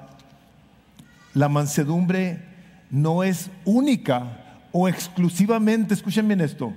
[1.34, 2.44] la mansedumbre
[2.90, 6.72] no es única o exclusivamente, escuchen bien esto,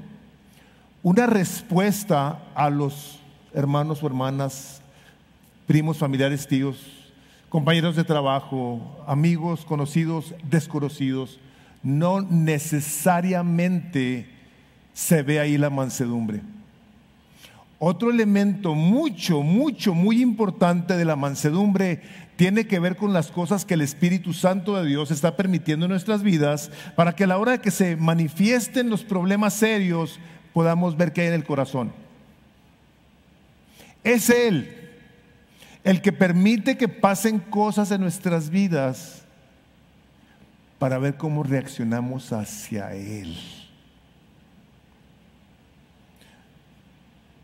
[1.06, 3.20] una respuesta a los
[3.54, 4.82] hermanos o hermanas,
[5.68, 6.84] primos, familiares, tíos,
[7.48, 11.39] compañeros de trabajo, amigos, conocidos, desconocidos,
[11.84, 14.28] no necesariamente
[14.94, 16.41] se ve ahí la mansedumbre.
[17.78, 22.02] Otro elemento mucho, mucho, muy importante de la mansedumbre
[22.36, 25.91] tiene que ver con las cosas que el Espíritu Santo de Dios está permitiendo en
[25.91, 30.20] nuestras vidas para que a la hora de que se manifiesten los problemas serios
[30.56, 31.91] podamos ver qué hay en el corazón.
[34.06, 34.74] Es Él
[35.84, 39.26] el que permite que pasen cosas en nuestras vidas
[40.80, 43.38] para ver cómo reaccionamos hacia Él.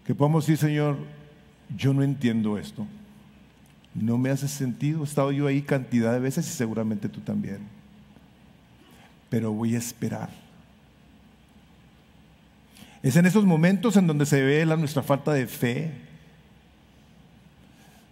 [0.05, 0.97] Que podamos decir, Señor,
[1.75, 2.87] yo no entiendo esto.
[3.93, 5.01] No me hace sentido.
[5.01, 7.59] He estado yo ahí cantidad de veces y seguramente tú también.
[9.29, 10.29] Pero voy a esperar.
[13.03, 15.91] Es en esos momentos en donde se ve la, nuestra falta de fe,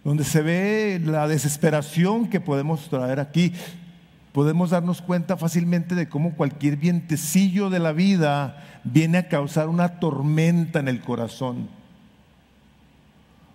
[0.02, 3.52] donde se ve la desesperación que podemos traer aquí.
[4.32, 10.00] Podemos darnos cuenta fácilmente de cómo cualquier vientecillo de la vida viene a causar una
[10.00, 11.68] tormenta en el corazón.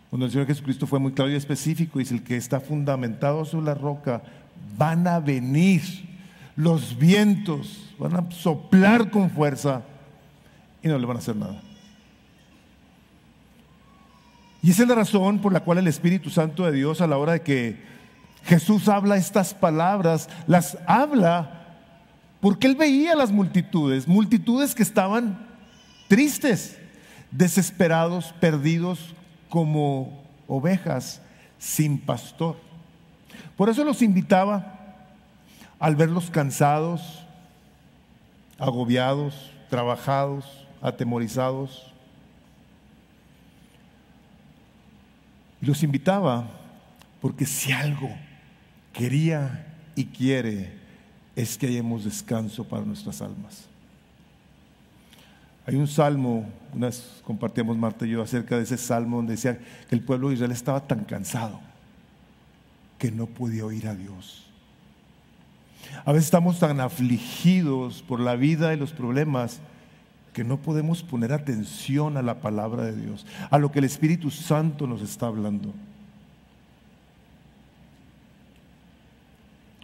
[0.10, 3.66] Cuando el Señor Jesucristo fue muy claro y específico, dice, el que está fundamentado sobre
[3.66, 4.22] la roca,
[4.78, 5.82] van a venir
[6.56, 9.82] los vientos, van a soplar con fuerza
[10.86, 11.60] y no le van a hacer nada.
[14.62, 17.18] Y esa es la razón por la cual el Espíritu Santo de Dios a la
[17.18, 17.84] hora de que
[18.44, 21.80] Jesús habla estas palabras, las habla
[22.40, 25.48] porque él veía las multitudes, multitudes que estaban
[26.08, 26.78] tristes,
[27.32, 29.16] desesperados, perdidos,
[29.50, 31.22] como ovejas
[31.58, 32.58] sin pastor.
[33.58, 34.74] Por eso los invitaba
[35.80, 37.26] al verlos cansados,
[38.60, 41.92] agobiados, trabajados, atemorizados.
[45.60, 46.48] Los invitaba
[47.22, 48.10] porque si algo
[48.94, 50.74] quería y quiere
[51.36, 53.66] es que hayamos descanso para nuestras almas.
[55.66, 59.58] Hay un salmo, unas compartíamos Marta y yo acerca de ese salmo donde decía
[59.90, 61.60] que el pueblo de Israel estaba tan cansado
[63.00, 64.46] que no podía oír a Dios.
[66.06, 69.60] A veces estamos tan afligidos por la vida y los problemas
[70.36, 74.30] que no podemos poner atención a la palabra de Dios, a lo que el Espíritu
[74.30, 75.74] Santo nos está hablando.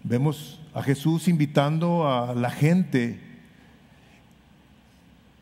[0.03, 3.17] Vemos a Jesús invitando a la gente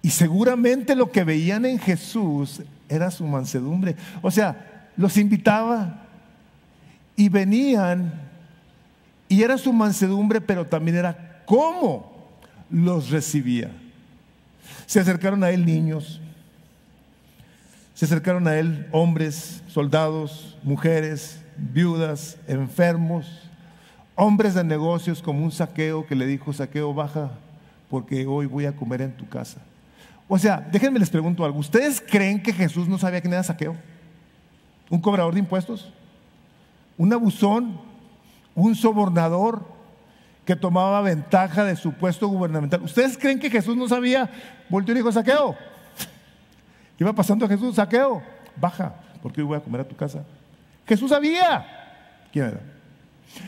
[0.04, 3.96] y seguramente lo que veían en Jesús era su mansedumbre.
[4.22, 6.06] O sea, los invitaba
[7.16, 8.14] y venían
[9.28, 12.30] y era su mansedumbre, pero también era cómo
[12.70, 13.72] los recibía.
[14.90, 16.20] Se acercaron a él niños,
[17.94, 23.48] se acercaron a él hombres, soldados, mujeres, viudas, enfermos,
[24.16, 27.30] hombres de negocios como un saqueo que le dijo, saqueo, baja
[27.88, 29.62] porque hoy voy a comer en tu casa.
[30.28, 31.60] O sea, déjenme les pregunto algo.
[31.60, 33.76] ¿Ustedes creen que Jesús no sabía quién era saqueo?
[34.90, 35.94] ¿Un cobrador de impuestos?
[36.98, 37.80] ¿Un abusón?
[38.56, 39.64] ¿Un sobornador
[40.50, 42.82] que tomaba ventaja de su puesto gubernamental?
[42.82, 44.28] ¿Ustedes creen que Jesús no sabía?
[44.68, 45.56] Volteó y dijo, saqueo.
[46.98, 48.24] Iba pasando a Jesús, saqueo.
[48.56, 50.26] Baja, porque hoy voy a comer a tu casa.
[50.88, 51.68] Jesús sabía
[52.34, 52.62] quién era.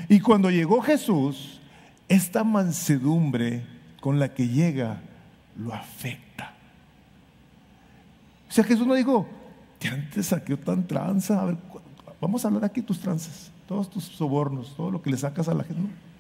[0.10, 1.60] Y cuando llegó Jesús,
[2.08, 3.66] esta mansedumbre
[4.00, 5.02] con la que llega
[5.58, 6.54] lo afecta.
[8.48, 9.28] O sea, Jesús no dijo,
[10.14, 11.58] te saqueó tan tranza, a ver,
[12.22, 15.56] vamos a hablar aquí tus tranzas, todos tus sobornos, todo lo que le sacas a
[15.56, 16.11] la gente.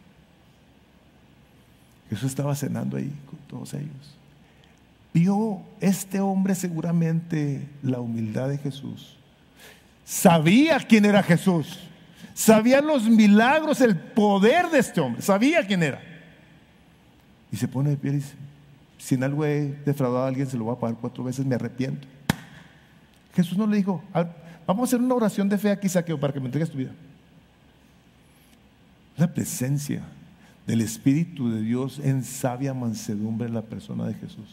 [2.12, 4.18] Jesús estaba cenando ahí con todos ellos.
[5.14, 9.16] Vio este hombre seguramente la humildad de Jesús.
[10.04, 11.80] Sabía quién era Jesús.
[12.34, 15.22] Sabía los milagros, el poder de este hombre.
[15.22, 16.02] Sabía quién era.
[17.50, 18.34] Y se pone de pie y dice,
[18.98, 21.56] si en algo he defraudado a alguien, se lo voy a pagar cuatro veces, me
[21.56, 22.10] arrepiento.
[23.34, 24.04] Jesús no le dijo,
[24.68, 26.92] vamos a hacer una oración de fe aquí, Saqueo, para que me entregues tu vida.
[29.16, 30.04] La presencia
[30.68, 34.48] del Espíritu de Dios en sabia mansedumbre en la persona de Jesús.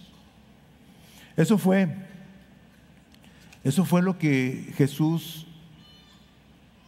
[1.37, 1.95] Eso fue,
[3.63, 5.47] eso fue lo que Jesús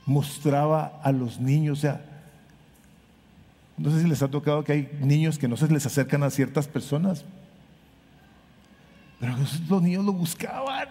[0.07, 1.79] mostraba a los niños.
[1.79, 2.05] O sea,
[3.77, 6.31] No sé si les ha tocado que hay niños que no se les acercan a
[6.31, 7.25] ciertas personas.
[9.21, 9.37] Pero
[9.69, 10.89] los niños lo buscaban.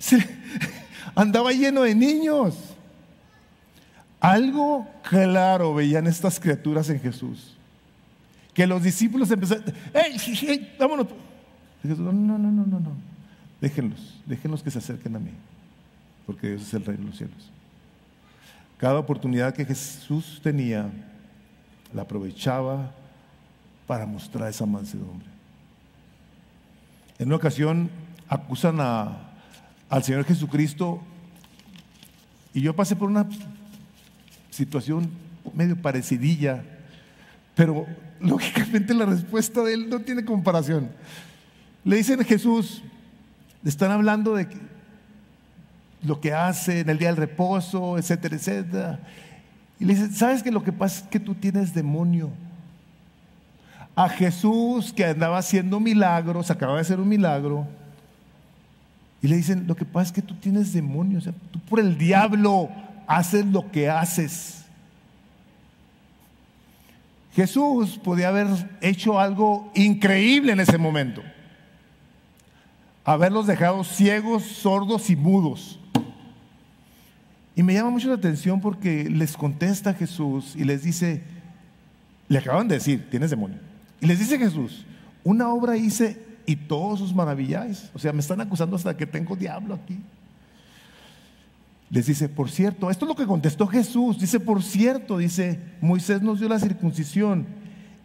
[1.14, 2.69] andaba lleno de niños.
[4.20, 7.56] Algo claro veían estas criaturas en Jesús.
[8.52, 9.64] Que los discípulos empezaron,
[9.94, 11.06] ¡Ey, vámonos!
[11.82, 12.92] no, no, no, no, no, no.
[13.60, 15.30] Déjenlos, déjenlos que se acerquen a mí.
[16.26, 17.50] Porque Dios es el rey de los cielos.
[18.76, 20.90] Cada oportunidad que Jesús tenía,
[21.92, 22.92] la aprovechaba
[23.86, 25.26] para mostrar esa mansedumbre.
[27.18, 27.90] En una ocasión
[28.28, 31.02] acusan al Señor Jesucristo
[32.54, 33.28] y yo pasé por una
[34.50, 35.10] situación
[35.54, 36.62] medio parecidilla,
[37.54, 37.86] pero
[38.20, 40.90] lógicamente la respuesta de él no tiene comparación.
[41.84, 42.82] Le dicen a Jesús,
[43.62, 44.46] le están hablando de
[46.02, 49.00] lo que hace en el día del reposo, etcétera, etcétera.
[49.78, 52.30] Y le dicen, ¿sabes que lo que pasa es que tú tienes demonio?
[53.94, 57.66] A Jesús que andaba haciendo milagros, acaba de hacer un milagro,
[59.22, 61.78] y le dicen, lo que pasa es que tú tienes demonio, o sea, tú por
[61.78, 62.70] el diablo
[63.10, 64.64] haces lo que haces.
[67.34, 68.46] Jesús podía haber
[68.80, 71.20] hecho algo increíble en ese momento.
[73.04, 75.80] Haberlos dejado ciegos, sordos y mudos.
[77.56, 81.24] Y me llama mucho la atención porque les contesta Jesús y les dice,
[82.28, 83.58] le acaban de decir, tienes demonio.
[84.00, 84.86] Y les dice Jesús,
[85.24, 87.90] una obra hice y todos os maravilláis.
[87.92, 89.98] O sea, me están acusando hasta que tengo diablo aquí.
[91.90, 94.18] Les dice, por cierto, esto es lo que contestó Jesús.
[94.18, 97.46] Dice, por cierto, dice, Moisés nos dio la circuncisión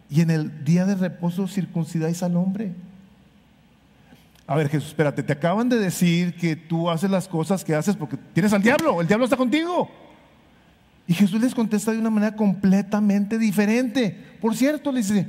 [0.09, 2.73] y en el día de reposo circuncidáis al hombre.
[4.47, 7.95] A ver, Jesús, espérate, te acaban de decir que tú haces las cosas que haces
[7.95, 9.89] porque tienes al diablo, el diablo está contigo.
[11.07, 14.17] Y Jesús les contesta de una manera completamente diferente.
[14.41, 15.27] Por cierto, le dice,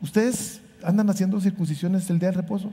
[0.00, 2.70] ¿ustedes andan haciendo circuncisiones el día del reposo?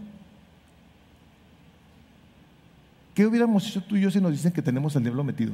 [3.22, 5.54] ¿Qué hubiéramos hecho tú y yo si nos dicen que tenemos al diablo metido?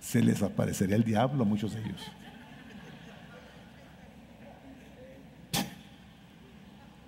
[0.00, 2.00] Se les aparecería el diablo a muchos de ellos.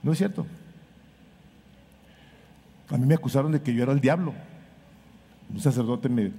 [0.03, 0.45] No es cierto.
[2.89, 4.35] A mí me acusaron de que yo era el diablo.
[5.51, 6.33] Un sacerdote me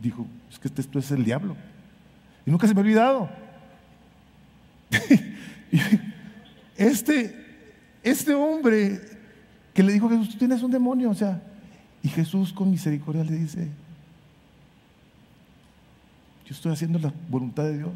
[0.00, 1.56] dijo, es que esto es el diablo.
[2.46, 3.28] Y nunca se me ha olvidado.
[6.76, 7.44] este,
[8.04, 9.17] este hombre
[9.78, 11.40] que le dijo Jesús, tú tienes un demonio, o sea,
[12.02, 13.68] y Jesús con misericordia le dice,
[16.44, 17.92] yo estoy haciendo la voluntad de Dios.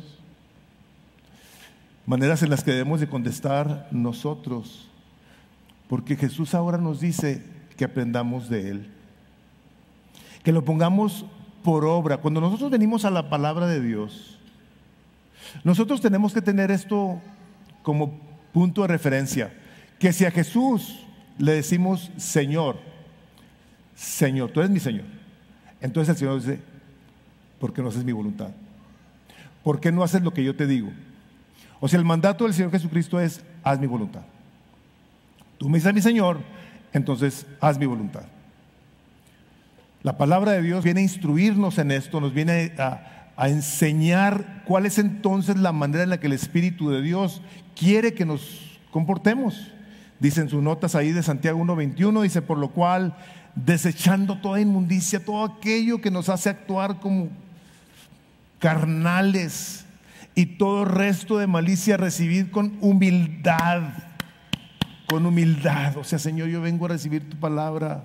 [2.06, 4.88] Maneras en las que debemos de contestar nosotros,
[5.88, 7.42] porque Jesús ahora nos dice
[7.76, 8.88] que aprendamos de Él,
[10.44, 11.26] que lo pongamos
[11.64, 12.18] por obra.
[12.18, 14.38] Cuando nosotros venimos a la palabra de Dios,
[15.64, 17.20] nosotros tenemos que tener esto
[17.82, 18.20] como
[18.52, 19.52] punto de referencia,
[19.98, 21.08] que si a Jesús
[21.38, 22.78] le decimos Señor,
[23.94, 25.04] Señor, tú eres mi Señor.
[25.80, 26.60] Entonces el Señor dice,
[27.58, 28.50] ¿por qué no haces mi voluntad?
[29.62, 30.90] ¿Por qué no haces lo que yo te digo?
[31.80, 34.22] O sea, el mandato del Señor Jesucristo es, haz mi voluntad.
[35.58, 36.38] Tú me dices mi Señor,
[36.92, 38.24] entonces haz mi voluntad.
[40.02, 44.86] La palabra de Dios viene a instruirnos en esto, nos viene a, a enseñar cuál
[44.86, 47.42] es entonces la manera en la que el Espíritu de Dios
[47.76, 49.71] quiere que nos comportemos.
[50.22, 53.16] Dicen sus notas ahí de Santiago 1.21, dice, por lo cual,
[53.56, 57.28] desechando toda inmundicia, todo aquello que nos hace actuar como
[58.60, 59.84] carnales
[60.36, 63.82] y todo resto de malicia, recibir con humildad,
[65.08, 65.96] con humildad.
[65.96, 68.04] O sea, Señor, yo vengo a recibir tu palabra,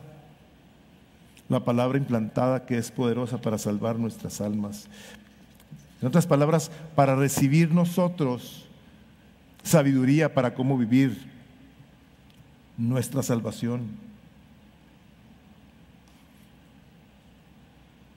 [1.49, 4.88] la palabra implantada que es poderosa para salvar nuestras almas.
[6.01, 8.65] En otras palabras, para recibir nosotros
[9.61, 11.37] sabiduría para cómo vivir
[12.78, 13.88] nuestra salvación.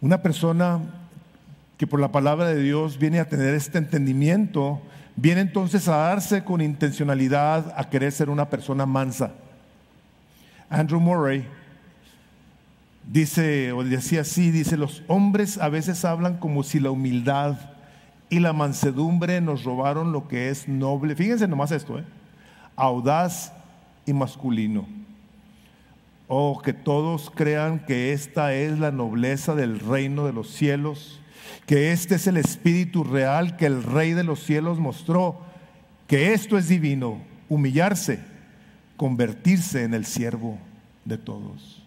[0.01, 0.81] Una persona
[1.77, 4.81] que por la palabra de Dios viene a tener este entendimiento,
[5.17, 9.33] viene entonces a darse con intencionalidad a querer ser una persona mansa.
[10.69, 11.47] Andrew Murray
[13.11, 17.59] dice, o decía así, dice, los hombres a veces hablan como si la humildad
[18.29, 21.17] y la mansedumbre nos robaron lo que es noble.
[21.17, 22.05] Fíjense nomás esto, ¿eh?
[22.77, 23.53] audaz
[24.11, 24.87] y masculino.
[26.27, 31.21] Oh, que todos crean que esta es la nobleza del reino de los cielos,
[31.67, 35.41] que este es el espíritu real que el rey de los cielos mostró,
[36.07, 38.21] que esto es divino, humillarse,
[38.97, 40.59] convertirse en el siervo
[41.05, 41.83] de todos.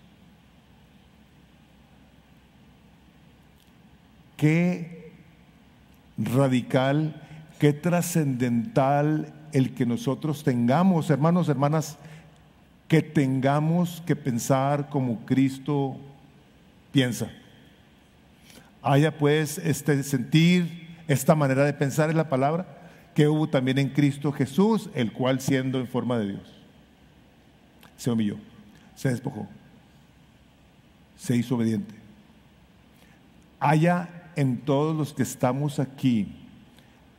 [4.37, 5.11] Qué
[6.17, 7.21] radical,
[7.59, 11.97] qué trascendental el que nosotros tengamos, hermanos, hermanas,
[12.87, 15.97] que tengamos que pensar como Cristo
[16.91, 17.29] piensa.
[18.81, 22.67] Haya pues este sentir, esta manera de pensar en la palabra
[23.13, 26.53] que hubo también en Cristo Jesús, el cual siendo en forma de Dios,
[27.97, 28.37] se humilló,
[28.95, 29.47] se despojó,
[31.17, 31.95] se hizo obediente.
[33.59, 36.27] Haya en todos los que estamos aquí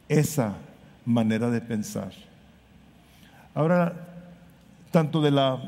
[0.09, 0.57] esa
[1.05, 2.13] manera de pensar.
[3.55, 4.14] Ahora,
[4.95, 5.61] tanto de la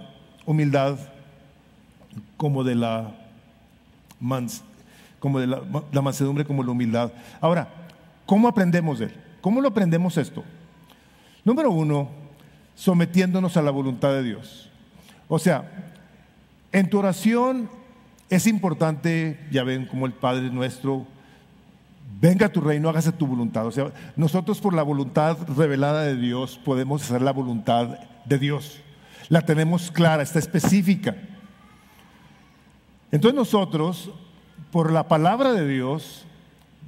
[0.46, 0.96] humildad
[2.36, 3.12] como de la,
[5.18, 7.10] como de la, mansedumbre como la humildad.
[7.40, 7.68] Ahora,
[8.24, 9.14] ¿cómo aprendemos de él?
[9.40, 10.44] ¿Cómo lo aprendemos esto?
[11.44, 12.08] Número uno,
[12.76, 14.70] sometiéndonos a la voluntad de Dios.
[15.26, 15.72] O sea,
[16.70, 17.68] en tu oración
[18.30, 21.04] es importante, ya ven como el Padre nuestro,
[22.20, 23.66] venga a tu reino, hágase tu voluntad.
[23.66, 28.82] O sea, nosotros por la voluntad revelada de Dios podemos hacer la voluntad de Dios
[29.28, 31.16] la tenemos clara, está específica.
[33.10, 34.10] Entonces nosotros,
[34.70, 36.26] por la palabra de Dios,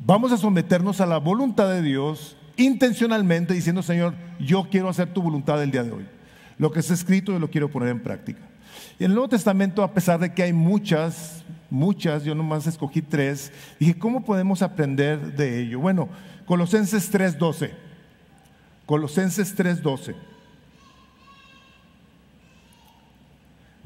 [0.05, 5.22] vamos a someternos a la voluntad de Dios intencionalmente diciendo, Señor, yo quiero hacer tu
[5.22, 6.07] voluntad el día de hoy.
[6.59, 8.41] Lo que está escrito yo lo quiero poner en práctica.
[8.99, 13.01] Y en el Nuevo Testamento, a pesar de que hay muchas, muchas, yo nomás escogí
[13.01, 15.78] tres, dije, ¿cómo podemos aprender de ello?
[15.78, 16.09] Bueno,
[16.47, 17.70] Colosenses 3.12.
[18.86, 20.14] Colosenses 3.12.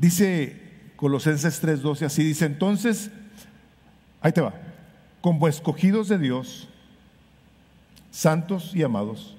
[0.03, 0.57] Dice
[0.96, 3.12] Colosenses 3:12, así dice, entonces,
[4.20, 4.53] ahí te va,
[5.20, 6.68] como escogidos de Dios,
[8.11, 9.36] santos y amados,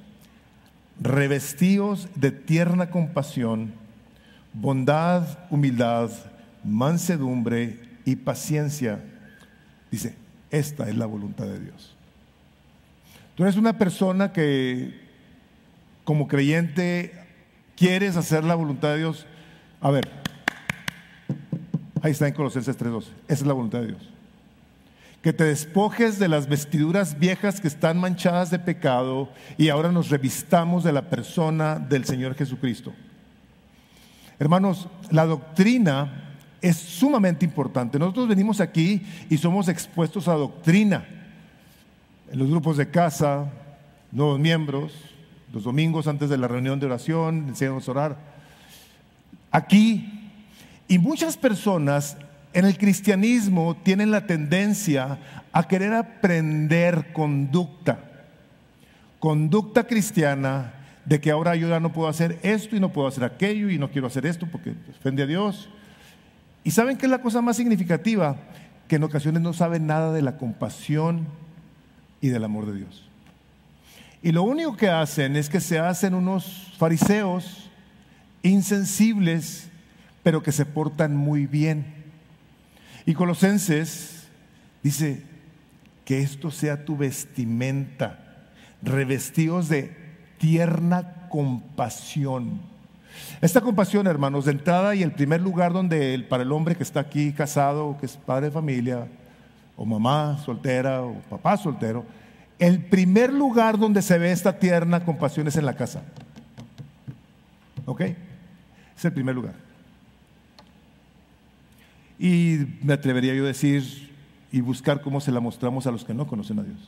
[1.01, 3.73] revestidos de tierna compasión,
[4.53, 6.11] bondad, humildad,
[6.63, 9.03] mansedumbre y paciencia.
[9.91, 10.15] Dice,
[10.49, 11.93] esta es la voluntad de Dios.
[13.35, 14.97] Tú eres una persona que
[16.05, 17.11] como creyente
[17.75, 19.25] quieres hacer la voluntad de Dios.
[19.81, 20.22] A ver,
[22.03, 23.07] Ahí está en Colosenses 3:12.
[23.29, 24.09] Esa es la voluntad de Dios.
[25.21, 30.09] Que te despojes de las vestiduras viejas que están manchadas de pecado y ahora nos
[30.09, 32.93] revistamos de la persona del Señor Jesucristo.
[34.37, 37.97] Hermanos, la doctrina es sumamente importante.
[37.97, 41.05] Nosotros venimos aquí y somos expuestos a doctrina.
[42.29, 43.49] En los grupos de casa,
[44.11, 44.91] nuevos miembros,
[45.53, 48.17] los domingos antes de la reunión de oración, enseñamos a orar.
[49.51, 50.22] Aquí
[50.93, 52.17] y muchas personas
[52.53, 55.17] en el cristianismo tienen la tendencia
[55.51, 57.97] a querer aprender conducta,
[59.17, 60.71] conducta cristiana,
[61.03, 63.79] de que ahora yo ya no puedo hacer esto y no puedo hacer aquello y
[63.79, 65.67] no quiero hacer esto porque ofende a Dios.
[66.63, 68.37] Y saben qué es la cosa más significativa,
[68.87, 71.25] que en ocasiones no saben nada de la compasión
[72.21, 73.09] y del amor de Dios.
[74.21, 77.71] Y lo único que hacen es que se hacen unos fariseos
[78.43, 79.71] insensibles
[80.23, 81.85] pero que se portan muy bien.
[83.05, 84.27] Y Colosenses
[84.81, 85.23] dice,
[86.05, 88.19] que esto sea tu vestimenta,
[88.81, 89.95] revestidos de
[90.37, 92.61] tierna compasión.
[93.41, 96.99] Esta compasión, hermanos, de entrada y el primer lugar donde para el hombre que está
[96.99, 99.07] aquí casado, que es padre de familia,
[99.75, 102.05] o mamá soltera, o papá soltero,
[102.59, 106.03] el primer lugar donde se ve esta tierna compasión es en la casa.
[107.85, 108.01] ¿Ok?
[108.95, 109.53] Es el primer lugar.
[112.19, 114.11] Y me atrevería yo a decir
[114.51, 116.79] y buscar cómo se la mostramos a los que no conocen a Dios.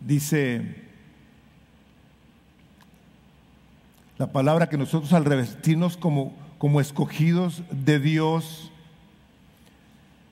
[0.00, 0.86] Dice
[4.18, 8.72] la palabra que nosotros al revestirnos como, como escogidos de Dios,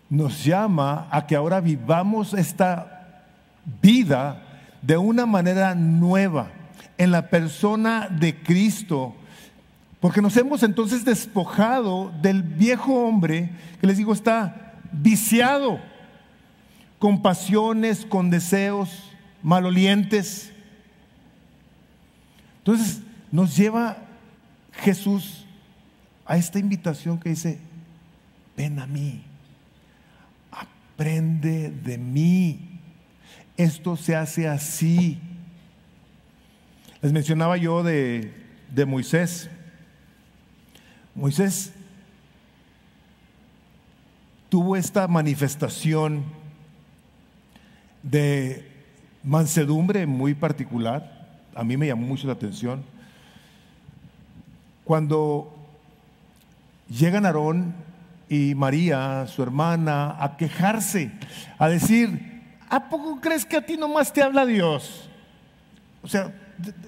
[0.09, 3.25] nos llama a que ahora vivamos esta
[3.83, 4.43] vida
[4.83, 6.51] de una manera nueva
[6.99, 9.15] en la persona de Cristo.
[10.01, 15.81] Porque nos hemos entonces despojado del viejo hombre que les digo está viciado
[16.99, 20.53] con pasiones, con deseos malolientes.
[22.59, 23.99] Entonces nos lleva
[24.73, 25.47] Jesús
[26.25, 27.59] a esta invitación que dice,
[28.57, 29.23] ven a mí,
[30.51, 32.81] aprende de mí.
[33.57, 35.21] Esto se hace así.
[37.03, 38.33] Les mencionaba yo de,
[38.87, 39.51] Moisés.
[41.15, 41.73] Moisés
[44.49, 46.25] tuvo esta manifestación
[48.03, 48.71] de
[49.23, 51.41] mansedumbre muy particular.
[51.55, 52.83] A mí me llamó mucho la atención.
[54.85, 55.55] Cuando
[56.89, 57.75] llegan Aarón
[58.29, 61.11] y María, su hermana, a quejarse,
[61.59, 65.11] a decir, ¿a poco crees que a ti nomás te habla Dios?
[66.03, 66.33] O sea,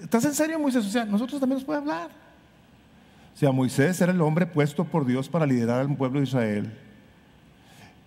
[0.02, 0.84] ¿estás en serio, Moisés?
[0.84, 2.10] O sea, nosotros también nos puede hablar.
[3.34, 6.72] O sea, Moisés era el hombre puesto por Dios para liderar al pueblo de Israel.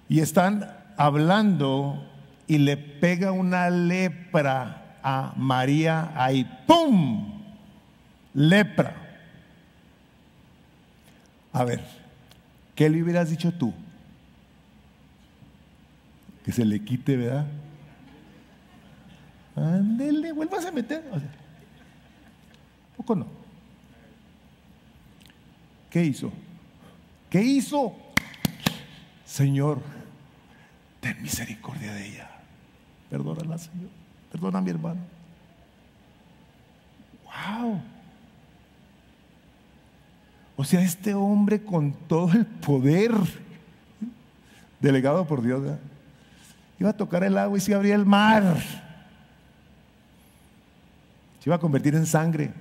[0.09, 2.05] Y están hablando
[2.47, 6.45] y le pega una lepra a María ahí.
[6.68, 7.41] ¡Pum!
[8.34, 8.95] Lepra.
[11.53, 11.82] A ver,
[12.76, 13.74] ¿qué le hubieras dicho tú?
[16.43, 17.45] Que se le quite, ¿verdad?
[19.55, 21.03] Ándele, vuelvas a meter.
[21.12, 21.40] O
[23.04, 23.26] ¿Poco?
[25.89, 26.32] ¿Qué hizo?
[27.30, 27.95] ¿Qué hizo?
[29.26, 29.82] Señor,
[30.99, 32.30] ten misericordia de ella.
[33.10, 33.89] Perdónala, Señor.
[34.32, 35.02] Perdona a mi hermano.
[37.26, 37.82] Wow.
[40.56, 43.14] O sea, este hombre con todo el poder
[44.80, 45.78] delegado por Dios,
[46.80, 48.58] iba a tocar el agua y se abría el mar.
[51.39, 52.52] Se iba a convertir en sangre.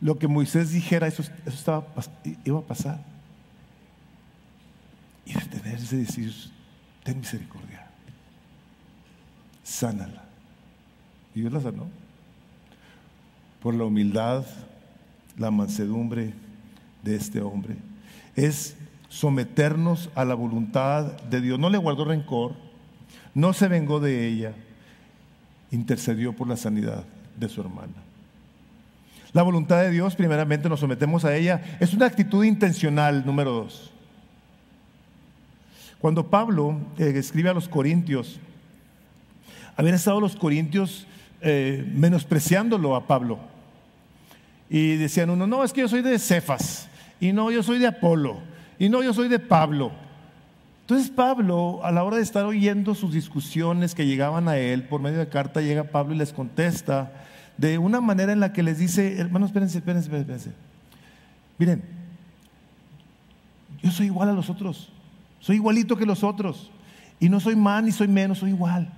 [0.00, 1.86] Lo que Moisés dijera, eso, estaba,
[2.44, 3.00] iba a pasar.
[5.24, 6.34] Y detenerse y decir,
[7.02, 7.86] ten misericordia,
[9.62, 10.24] sánala.
[11.34, 11.86] Y Dios la sanó.
[13.62, 14.44] Por la humildad,
[15.38, 16.34] la mansedumbre
[17.02, 17.76] de este hombre.
[18.36, 18.76] Es
[19.08, 21.58] someternos a la voluntad de Dios.
[21.58, 22.54] No le guardó rencor,
[23.34, 24.52] no se vengó de ella,
[25.70, 27.04] intercedió por la sanidad
[27.36, 28.03] de su hermana.
[29.34, 33.90] La voluntad de Dios, primeramente nos sometemos a ella, es una actitud intencional, número dos.
[35.98, 38.38] Cuando Pablo eh, escribe a los Corintios,
[39.76, 41.08] habían estado los Corintios
[41.40, 43.40] eh, menospreciándolo a Pablo.
[44.70, 47.88] Y decían uno, no, es que yo soy de Cefas, y no, yo soy de
[47.88, 48.38] Apolo,
[48.78, 49.90] y no, yo soy de Pablo.
[50.82, 55.00] Entonces Pablo, a la hora de estar oyendo sus discusiones que llegaban a él, por
[55.00, 57.10] medio de carta llega Pablo y les contesta
[57.56, 60.52] de una manera en la que les dice, hermanos, espérense, espérense, espérense.
[61.58, 61.82] Miren,
[63.82, 64.90] yo soy igual a los otros,
[65.40, 66.70] soy igualito que los otros,
[67.20, 68.92] y no soy más ni soy menos, soy igual.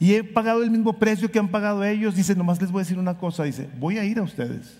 [0.00, 2.14] Y he pagado el mismo precio que han pagado ellos.
[2.14, 4.78] Dice, nomás les voy a decir una cosa, dice, voy a ir a ustedes,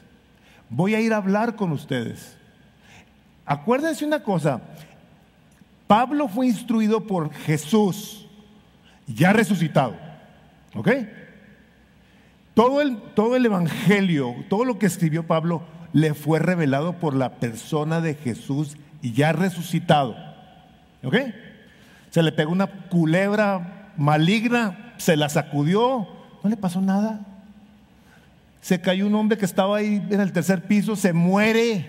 [0.69, 2.37] voy a ir a hablar con ustedes.
[3.45, 4.61] Acuérdense una cosa,
[5.87, 8.29] Pablo fue instruido por Jesús,
[9.07, 9.97] ya resucitado.
[10.75, 10.89] ¿Ok?
[12.59, 17.37] Todo el, todo el Evangelio, todo lo que escribió Pablo, le fue revelado por la
[17.37, 20.17] persona de Jesús y ya resucitado.
[21.05, 21.15] ¿Ok?
[22.11, 26.09] Se le pegó una culebra maligna, se la sacudió,
[26.43, 27.21] no le pasó nada.
[28.61, 31.87] Se cayó un hombre que estaba ahí en el tercer piso, se muere,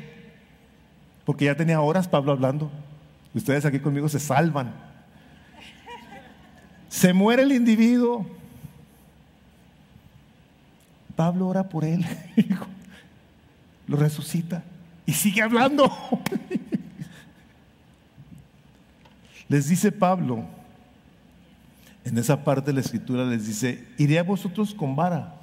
[1.25, 2.69] porque ya tenía horas Pablo hablando.
[3.33, 4.71] Ustedes aquí conmigo se salvan.
[6.89, 8.37] Se muere el individuo.
[11.19, 12.05] Pablo ora por él.
[13.87, 14.63] Lo resucita
[15.05, 15.83] y sigue hablando.
[19.49, 20.45] Les dice Pablo,
[22.05, 25.35] en esa parte de la escritura les dice, iré a vosotros con vara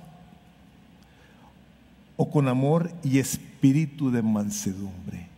[2.17, 5.29] o con amor y espíritu de mansedumbre.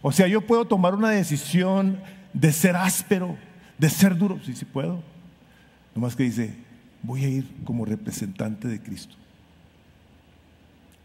[0.00, 2.00] O sea, yo puedo tomar una decisión
[2.32, 3.36] de ser áspero,
[3.78, 4.38] de ser duro.
[4.44, 5.02] Sí, sí puedo.
[5.92, 6.67] Nomás que dice,
[7.02, 9.14] voy a ir como representante de Cristo.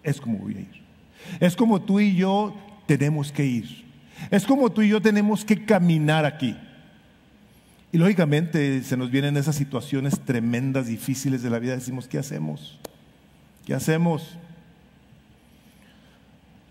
[0.04, 0.84] Es como voy a ir.
[1.40, 2.54] Es como tú y yo
[2.86, 3.84] tenemos que ir.
[4.30, 6.56] Es como tú y yo tenemos que caminar aquí.
[7.92, 11.76] Y lógicamente se nos vienen esas situaciones tremendas, difíciles de la vida.
[11.76, 12.80] Decimos, ¿qué hacemos?
[13.66, 14.38] ¿Qué hacemos?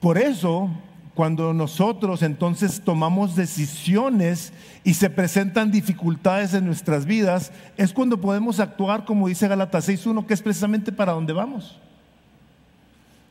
[0.01, 0.69] Por eso
[1.15, 4.53] cuando nosotros entonces tomamos decisiones
[4.83, 10.27] y se presentan dificultades en nuestras vidas, es cuando podemos actuar como dice Galatas 6.1,
[10.27, 11.79] que es precisamente para donde vamos.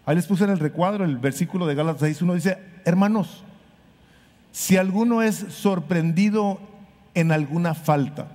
[0.06, 3.44] Ahí les puse en el recuadro el versículo de Gálatas 6.1, dice, hermanos,
[4.52, 6.60] si alguno es sorprendido
[7.14, 8.28] en alguna falta,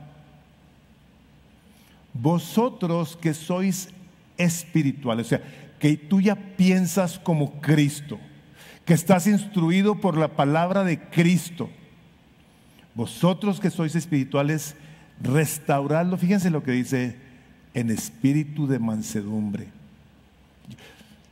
[2.15, 3.91] vosotros que sois
[4.39, 5.43] espirituales, o sea,
[5.79, 8.19] que tú ya piensas como Cristo,
[8.87, 11.69] que estás instruido por la palabra de Cristo.
[12.95, 14.77] Vosotros que sois espirituales,
[15.21, 16.17] restauradlo.
[16.17, 17.17] Fíjense lo que dice
[17.75, 19.67] en espíritu de mansedumbre.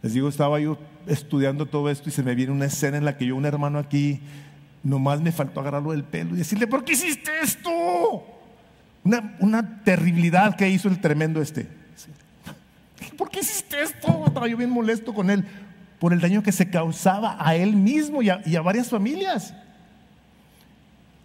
[0.03, 3.17] Les digo, estaba yo estudiando todo esto y se me viene una escena en la
[3.17, 4.21] que yo, un hermano aquí,
[4.83, 7.71] nomás me faltó agarrarlo del pelo y decirle, ¿por qué hiciste esto?
[9.05, 11.69] Una, una terribilidad que hizo el tremendo este.
[13.17, 14.25] ¿Por qué hiciste esto?
[14.27, 15.45] Estaba yo bien molesto con él
[16.05, 19.55] por el daño que se causaba a él mismo y a, varias familias.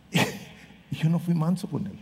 [0.92, 2.00] yo no fui manso con él.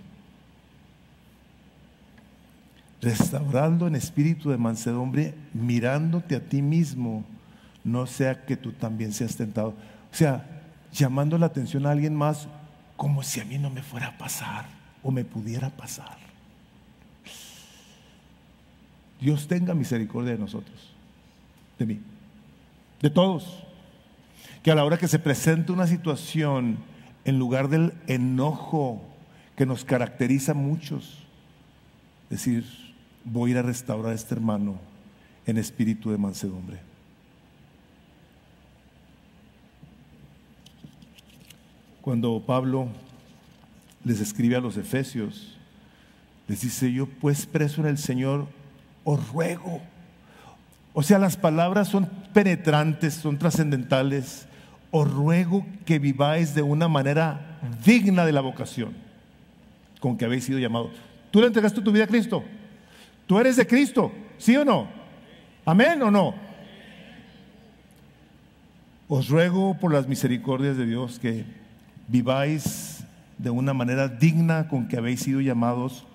[3.02, 7.26] Restaurando en espíritu de mansedumbre, mirándote a ti mismo,
[7.84, 9.70] no sea que tú también seas tentado.
[9.70, 10.46] O sea,
[10.94, 12.48] llamando la atención a alguien más
[12.96, 14.68] como si a mí no me fuera a pasar
[15.02, 16.20] o me pudiera pasar.
[19.20, 20.94] Dios tenga misericordia de nosotros,
[21.80, 22.02] de mí,
[23.02, 23.64] de todos.
[24.64, 26.78] Que a la hora que se presente una situación,
[27.26, 29.02] en lugar del enojo
[29.56, 31.20] que nos caracteriza a muchos,
[32.30, 32.66] decir,
[33.24, 34.80] voy a ir a restaurar a este hermano
[35.46, 36.80] en espíritu de mansedumbre.
[42.02, 42.88] Cuando Pablo
[44.04, 45.58] les escribe a los efesios,
[46.48, 48.48] les dice, yo pues preso en el Señor,
[49.04, 49.82] os ruego.
[51.00, 54.48] O sea, las palabras son penetrantes, son trascendentales.
[54.90, 58.96] Os ruego que viváis de una manera digna de la vocación
[60.00, 60.90] con que habéis sido llamados.
[61.30, 62.44] ¿Tú le entregaste tu vida a Cristo?
[63.28, 64.12] ¿Tú eres de Cristo?
[64.40, 64.88] ¿Sí o no?
[65.66, 66.34] ¿Amén o no?
[69.08, 71.46] Os ruego por las misericordias de Dios que
[72.08, 73.04] viváis
[73.38, 76.08] de una manera digna con que habéis sido llamados,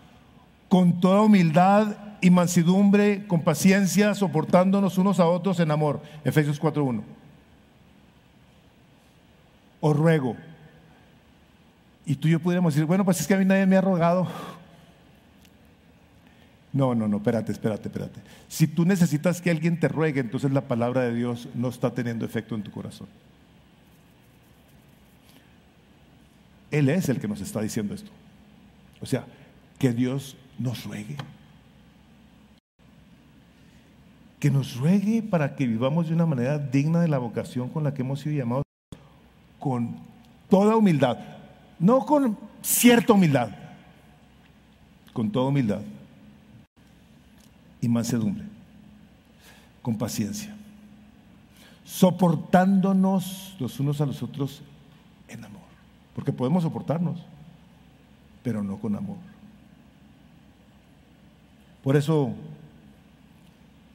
[0.73, 6.01] con toda humildad y mansedumbre, con paciencia, soportándonos unos a otros en amor.
[6.25, 7.03] Efesios 4.1.
[9.83, 10.35] Os ruego.
[12.07, 13.83] Y tú y yo pudiéramos decir, bueno, pues es que a mí nadie me ha
[13.83, 14.27] rogado.
[16.73, 18.21] No, no, no, espérate, espérate, espérate.
[18.49, 22.25] Si tú necesitas que alguien te ruegue, entonces la palabra de Dios no está teniendo
[22.25, 23.09] efecto en tu corazón.
[26.71, 28.11] Él es el que nos está diciendo esto.
[29.03, 29.27] O sea,
[29.79, 31.17] que Dios nos ruegue.
[34.39, 37.95] Que nos ruegue para que vivamos de una manera digna de la vocación con la
[37.95, 38.65] que hemos sido llamados,
[39.59, 39.97] con
[40.49, 41.19] toda humildad,
[41.79, 43.51] no con cierta humildad,
[45.13, 45.83] con toda humildad
[47.81, 48.45] y mansedumbre,
[49.81, 50.55] con paciencia,
[51.85, 54.63] soportándonos los unos a los otros
[55.29, 55.63] en amor.
[56.15, 57.21] Porque podemos soportarnos,
[58.43, 59.32] pero no con amor.
[61.83, 62.35] Por eso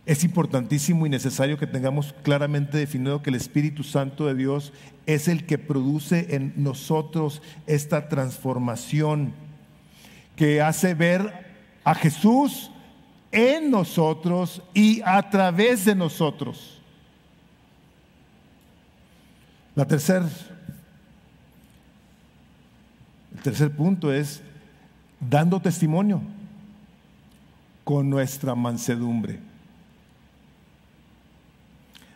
[0.05, 4.71] es importantísimo y necesario que tengamos claramente definido que el Espíritu Santo de Dios
[5.05, 9.33] es el que produce en nosotros esta transformación,
[10.35, 11.47] que hace ver
[11.83, 12.71] a Jesús
[13.31, 16.81] en nosotros y a través de nosotros.
[19.75, 20.27] La tercera
[23.35, 24.41] el tercer punto es
[25.19, 26.21] dando testimonio
[27.88, 29.39] con nuestra mansedumbre.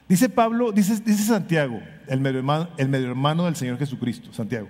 [0.10, 4.68] Dice Pablo, dice, Santiago, el medio, hermano, el medio hermano del Señor Jesucristo, Santiago.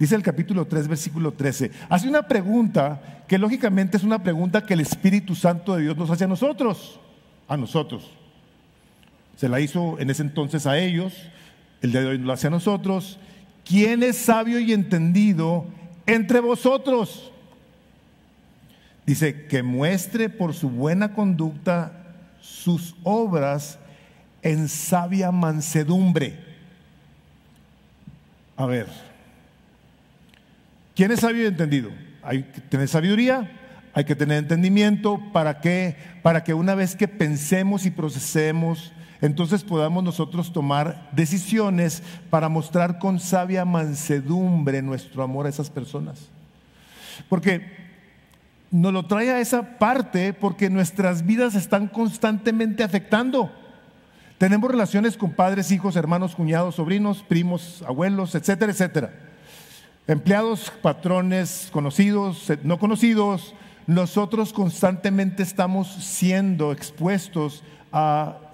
[0.00, 1.70] Dice el capítulo 3, versículo 13.
[1.88, 6.10] Hace una pregunta que lógicamente es una pregunta que el Espíritu Santo de Dios nos
[6.10, 6.98] hace a nosotros,
[7.46, 8.10] a nosotros.
[9.36, 11.14] Se la hizo en ese entonces a ellos,
[11.80, 13.20] el día de hoy nos la hace a nosotros
[13.64, 15.64] ¿quién es sabio y entendido
[16.06, 17.30] entre vosotros?
[19.06, 23.78] Dice, que muestre por su buena conducta sus obras
[24.42, 26.38] en sabia mansedumbre.
[28.56, 28.86] A ver,
[30.94, 31.90] ¿quién es sabio y entendido?
[32.22, 33.50] Hay que tener sabiduría,
[33.92, 35.96] hay que tener entendimiento, ¿para qué?
[36.22, 38.92] Para que una vez que pensemos y procesemos
[39.22, 46.28] entonces podamos nosotros tomar decisiones para mostrar con sabia mansedumbre nuestro amor a esas personas.
[47.28, 47.81] Porque
[48.72, 53.52] nos lo trae a esa parte porque nuestras vidas están constantemente afectando.
[54.38, 59.12] Tenemos relaciones con padres, hijos, hermanos, cuñados, sobrinos, primos, abuelos, etcétera, etcétera.
[60.08, 63.54] Empleados, patrones, conocidos, no conocidos.
[63.86, 67.62] Nosotros constantemente estamos siendo expuestos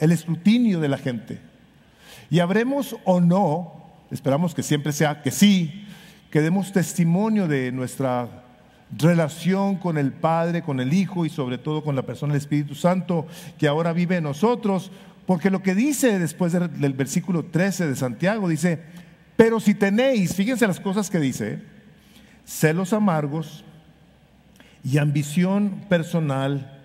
[0.00, 1.40] el escrutinio de la gente.
[2.28, 5.86] Y habremos o no, esperamos que siempre sea que sí,
[6.32, 8.47] que demos testimonio de nuestra
[8.96, 12.74] relación con el Padre, con el Hijo y sobre todo con la persona del Espíritu
[12.74, 13.26] Santo
[13.58, 14.90] que ahora vive en nosotros,
[15.26, 18.82] porque lo que dice después del versículo 13 de Santiago dice,
[19.36, 21.60] pero si tenéis, fíjense las cosas que dice,
[22.46, 23.64] celos amargos
[24.82, 26.80] y ambición personal,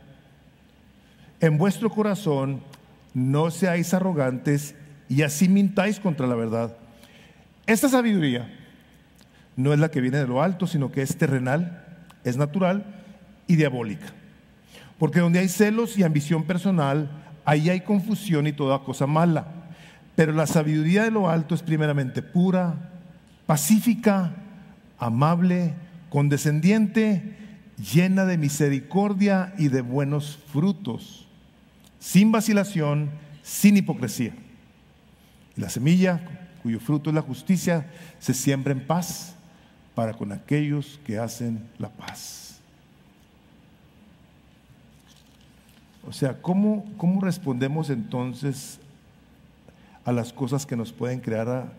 [1.40, 2.62] en vuestro corazón
[3.14, 4.76] no seáis arrogantes
[5.08, 6.76] y así mintáis contra la verdad.
[7.66, 8.50] Esta sabiduría
[9.56, 11.83] no es la que viene de lo alto, sino que es terrenal,
[12.24, 12.86] es natural
[13.48, 14.08] y diabólica.
[14.98, 17.10] Porque donde hay celos y ambición personal,
[17.46, 19.48] ahí hay confusión y toda cosa mala.
[20.16, 22.92] Pero la sabiduría de lo alto es primeramente pura,
[23.46, 24.34] pacífica,
[25.00, 25.74] amable,
[26.10, 27.36] condescendiente,
[27.78, 31.28] llena de misericordia y de buenos frutos,
[32.00, 33.10] sin vacilación,
[33.42, 34.34] sin hipocresía.
[35.58, 36.22] Y la semilla,
[36.62, 37.88] cuyo fruto es la justicia,
[38.20, 39.36] se siembra en paz
[39.96, 42.60] para con aquellos que hacen la paz.
[46.08, 48.80] O sea, ¿cómo, cómo respondemos entonces
[50.04, 51.72] a las cosas que nos pueden crear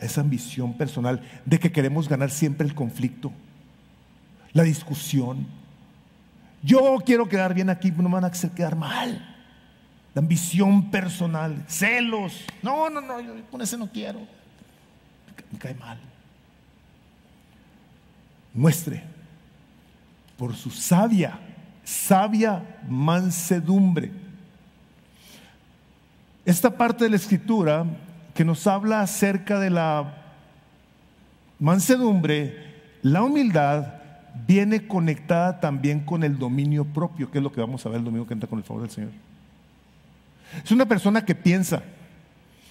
[0.00, 3.32] esa ambición personal de que queremos ganar siempre el conflicto,
[4.52, 5.46] la discusión?
[6.62, 9.36] Yo quiero quedar bien aquí, no me van a hacer quedar mal.
[10.14, 12.44] La ambición personal, celos.
[12.62, 14.20] No, no, no, yo con ese no quiero.
[15.52, 15.98] Me cae mal.
[18.58, 19.04] Muestre
[20.36, 21.38] por su sabia,
[21.84, 24.10] sabia mansedumbre.
[26.44, 27.86] Esta parte de la escritura
[28.34, 30.12] que nos habla acerca de la
[31.60, 32.56] mansedumbre,
[33.02, 33.94] la humildad,
[34.46, 38.04] viene conectada también con el dominio propio, que es lo que vamos a ver el
[38.04, 39.10] domingo que entra con el favor del Señor.
[40.64, 41.82] Es una persona que piensa,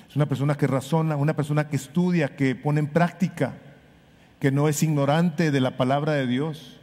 [0.09, 3.53] es una persona que razona, una persona que estudia, que pone en práctica,
[4.39, 6.79] que no es ignorante de la palabra de Dios.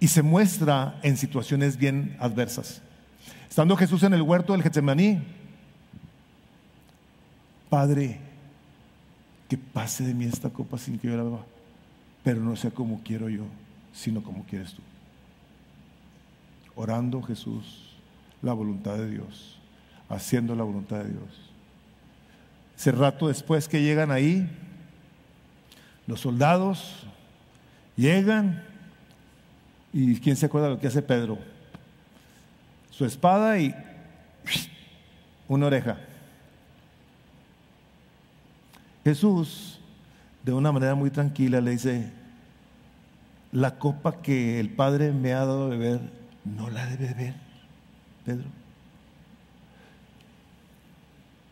[0.00, 2.82] Y se muestra en situaciones bien adversas.
[3.48, 5.22] Estando Jesús en el huerto del Getsemaní,
[7.70, 8.20] Padre,
[9.48, 11.44] que pase de mí esta copa sin que yo la beba,
[12.22, 13.44] pero no sea como quiero yo,
[13.92, 14.82] sino como quieres tú
[16.76, 17.90] orando Jesús
[18.42, 19.58] la voluntad de Dios,
[20.08, 21.43] haciendo la voluntad de Dios.
[22.76, 24.48] Ese rato después que llegan ahí,
[26.06, 27.06] los soldados
[27.96, 28.62] llegan
[29.92, 31.38] y ¿quién se acuerda de lo que hace Pedro?
[32.90, 33.74] Su espada y
[35.48, 35.98] una oreja.
[39.04, 39.78] Jesús,
[40.42, 42.10] de una manera muy tranquila, le dice,
[43.52, 46.00] la copa que el Padre me ha dado a beber
[46.44, 47.34] no la debe ver,
[48.24, 48.48] Pedro.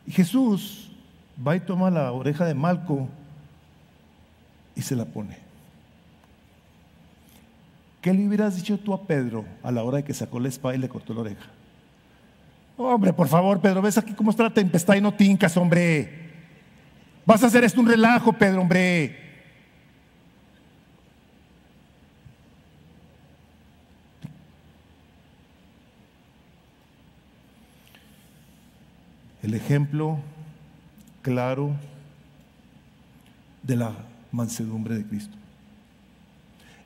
[0.06, 0.91] Y Jesús
[1.36, 3.08] va y toma la oreja de Malco
[4.74, 5.38] y se la pone.
[8.00, 10.74] ¿Qué le hubieras dicho tú a Pedro a la hora de que sacó la espada
[10.74, 11.46] y le cortó la oreja?
[12.76, 16.30] Hombre, por favor, Pedro, ves aquí cómo está la tempestad y no tincas, hombre.
[17.24, 19.22] Vas a hacer esto un relajo, Pedro, hombre.
[29.42, 30.18] el ejemplo
[31.22, 31.74] claro
[33.62, 33.92] de la
[34.32, 35.36] mansedumbre de Cristo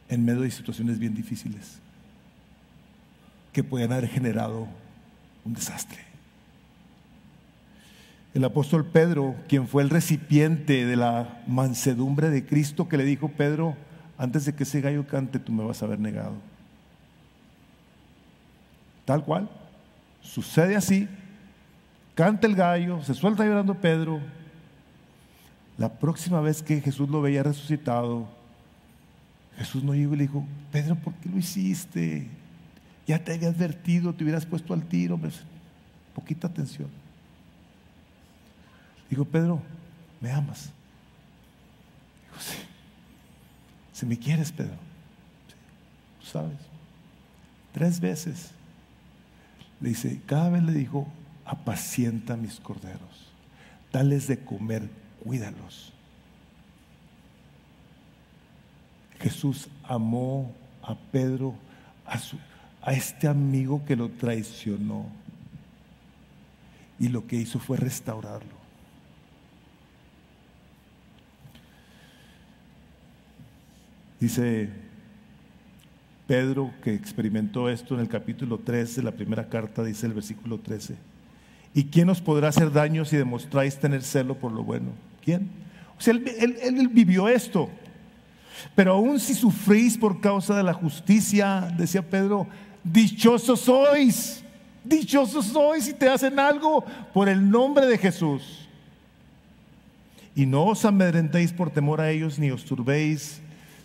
[0.08, 1.78] en medio de situaciones bien difíciles
[3.52, 4.68] que pueden haber generado
[5.44, 5.98] un desastre.
[8.34, 13.28] El apóstol Pedro, quien fue el recipiente de la mansedumbre de Cristo, que le dijo,
[13.30, 13.74] Pedro,
[14.18, 16.34] antes de que ese gallo cante, tú me vas a haber negado.
[19.06, 19.48] Tal cual,
[20.20, 21.08] sucede así
[22.16, 24.20] Canta el gallo, se suelta llorando Pedro.
[25.76, 28.26] La próxima vez que Jesús lo veía resucitado,
[29.58, 30.42] Jesús no llegó y le dijo,
[30.72, 32.26] Pedro, ¿por qué lo hiciste?
[33.06, 35.20] Ya te había advertido, te hubieras puesto al tiro.
[36.14, 36.88] Poquita atención.
[39.10, 39.60] Dijo, Pedro,
[40.18, 40.70] ¿me amas?
[42.22, 42.58] Dijo, sí.
[43.92, 44.76] Si me quieres, Pedro.
[46.22, 46.56] Sí, sabes.
[47.72, 48.52] Tres veces.
[49.82, 51.06] Le dice, cada vez le dijo,
[51.46, 53.32] apacienta mis corderos,
[53.92, 54.88] dales de comer,
[55.22, 55.92] cuídalos.
[59.20, 61.54] Jesús amó a Pedro,
[62.04, 62.36] a, su,
[62.82, 65.06] a este amigo que lo traicionó,
[66.98, 68.56] y lo que hizo fue restaurarlo.
[74.18, 74.70] Dice
[76.26, 80.58] Pedro que experimentó esto en el capítulo 3 de la primera carta, dice el versículo
[80.58, 80.96] 13.
[81.76, 84.92] ¿Y quién os podrá hacer daño si demostráis tener celo por lo bueno?
[85.22, 85.50] ¿Quién?
[85.98, 87.68] O sea, él, vivió esto.
[88.74, 92.46] Pero aún si sufrís por causa de la justicia, decía Pedro,
[92.82, 94.42] dichosos sois,
[94.82, 98.66] dichosos sois si te hacen algo por el nombre de Jesús.
[100.34, 103.42] Y no os amedrentéis por temor a ellos, ni os turbéis,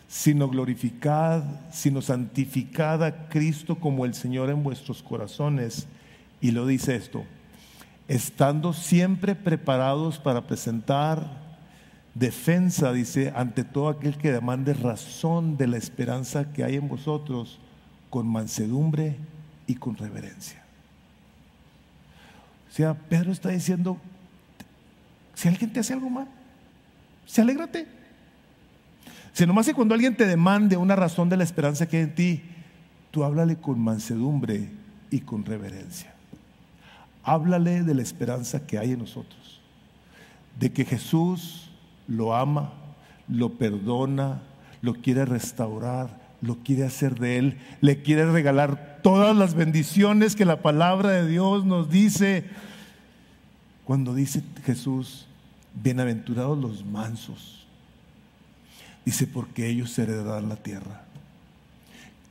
[0.08, 5.88] sino glorificad, sino santificad a Cristo como el Señor en vuestros corazones.
[6.40, 7.26] Y lo dice esto,
[8.12, 11.26] estando siempre preparados para presentar
[12.14, 17.60] defensa, dice, ante todo aquel que demande razón de la esperanza que hay en vosotros,
[18.10, 19.16] con mansedumbre
[19.66, 20.62] y con reverencia.
[22.70, 23.98] O sea, Pedro está diciendo,
[25.34, 26.28] si alguien te hace algo mal,
[27.26, 27.88] se alégrate.
[29.32, 32.16] Si nomás que cuando alguien te demande una razón de la esperanza que hay en
[32.16, 32.42] ti,
[33.10, 34.70] tú háblale con mansedumbre
[35.10, 36.14] y con reverencia.
[37.24, 39.60] Háblale de la esperanza que hay en nosotros,
[40.60, 41.70] de que Jesús
[42.08, 42.74] lo ama,
[43.28, 44.42] lo perdona,
[44.82, 50.46] lo quiere restaurar, lo quiere hacer de él, le quiere regalar todas las bendiciones que
[50.46, 52.46] la palabra de Dios nos dice.
[53.86, 55.28] Cuando dice Jesús,
[55.84, 57.66] bienaventurados los mansos,
[59.06, 61.06] dice porque ellos heredarán la tierra.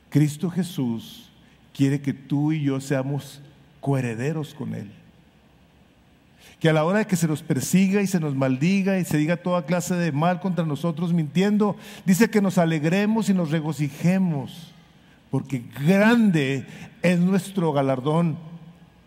[0.09, 1.29] Cristo Jesús
[1.73, 3.41] quiere que tú y yo seamos
[3.81, 4.91] coherederos con Él
[6.61, 9.17] que a la hora de que se nos persiga y se nos maldiga y se
[9.17, 11.75] diga toda clase de mal contra nosotros mintiendo,
[12.05, 14.71] dice que nos alegremos y nos regocijemos,
[15.31, 16.67] porque grande
[17.01, 18.37] es nuestro galardón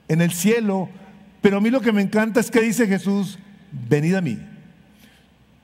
[0.08, 0.88] en el cielo.
[1.40, 3.38] Pero a mí lo que me encanta es que dice Jesús,
[3.70, 4.36] venid a mí,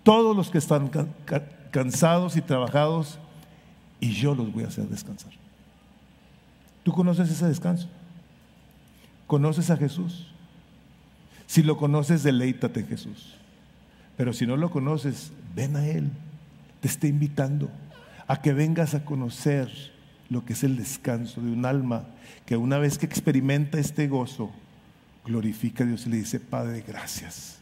[0.05, 0.93] todos los que están
[1.73, 3.19] cansados y trabajados,
[3.99, 5.33] y yo los voy a hacer descansar.
[6.85, 7.89] ¿Tú conoces ese descanso?
[9.31, 10.27] ¿Conoces a Jesús?
[11.47, 13.37] Si lo conoces, deleítate Jesús.
[14.17, 16.11] Pero si no lo conoces, ven a Él.
[16.81, 17.71] Te está invitando
[18.27, 19.71] a que vengas a conocer
[20.31, 22.07] lo que es el descanso de un alma
[22.45, 24.51] que una vez que experimenta este gozo,
[25.25, 27.61] glorifica a Dios y le dice, Padre, gracias.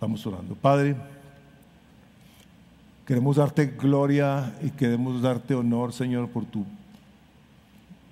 [0.00, 0.56] Vamos orando.
[0.56, 0.96] Padre,
[3.06, 6.66] queremos darte gloria y queremos darte honor, Señor, por tu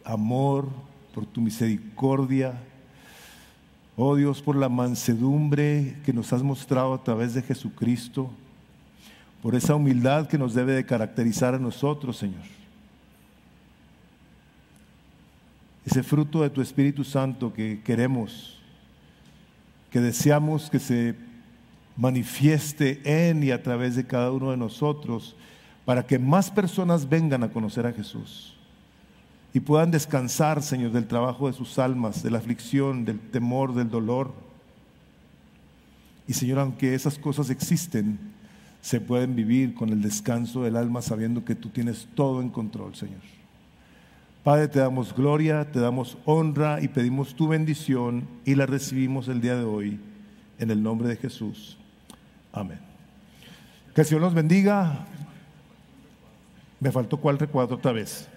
[0.05, 0.69] amor,
[1.17, 2.53] por tu misericordia
[3.97, 8.31] Oh Dios, por la mansedumbre que nos has mostrado a través de Jesucristo,
[9.43, 12.43] por esa humildad que nos debe de caracterizar a nosotros, Señor.
[15.87, 18.61] Ese fruto de tu Espíritu Santo que queremos,
[19.91, 21.15] que deseamos que se
[21.97, 25.35] manifieste en y a través de cada uno de nosotros,
[25.87, 28.56] para que más personas vengan a conocer a Jesús
[29.57, 33.89] y puedan descansar, Señor, del trabajo de sus almas, de la aflicción, del temor, del
[33.89, 34.35] dolor.
[36.29, 38.19] Y Señor, aunque esas cosas existen,
[38.83, 42.95] se pueden vivir con el descanso del alma sabiendo que tú tienes todo en control,
[42.95, 43.23] Señor.
[44.45, 49.41] Padre, te damos gloria, te damos honra y pedimos tu bendición y la recibimos el
[49.41, 49.99] día de hoy
[50.59, 51.79] en el nombre de Jesús.
[52.53, 52.81] Amén.
[53.95, 55.07] Que el Señor nos bendiga.
[56.79, 58.29] Me faltó cuál recuadro otra vez.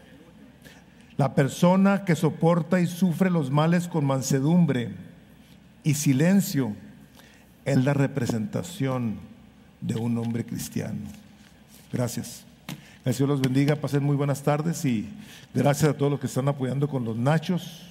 [1.20, 4.94] La persona que soporta y sufre los males con mansedumbre
[5.84, 6.74] y silencio
[7.66, 9.20] es la representación
[9.82, 11.02] de un hombre cristiano.
[11.92, 12.46] Gracias.
[13.04, 15.10] Que Señor los bendiga, pasen muy buenas tardes y
[15.54, 17.89] gracias a todos los que están apoyando con los nachos.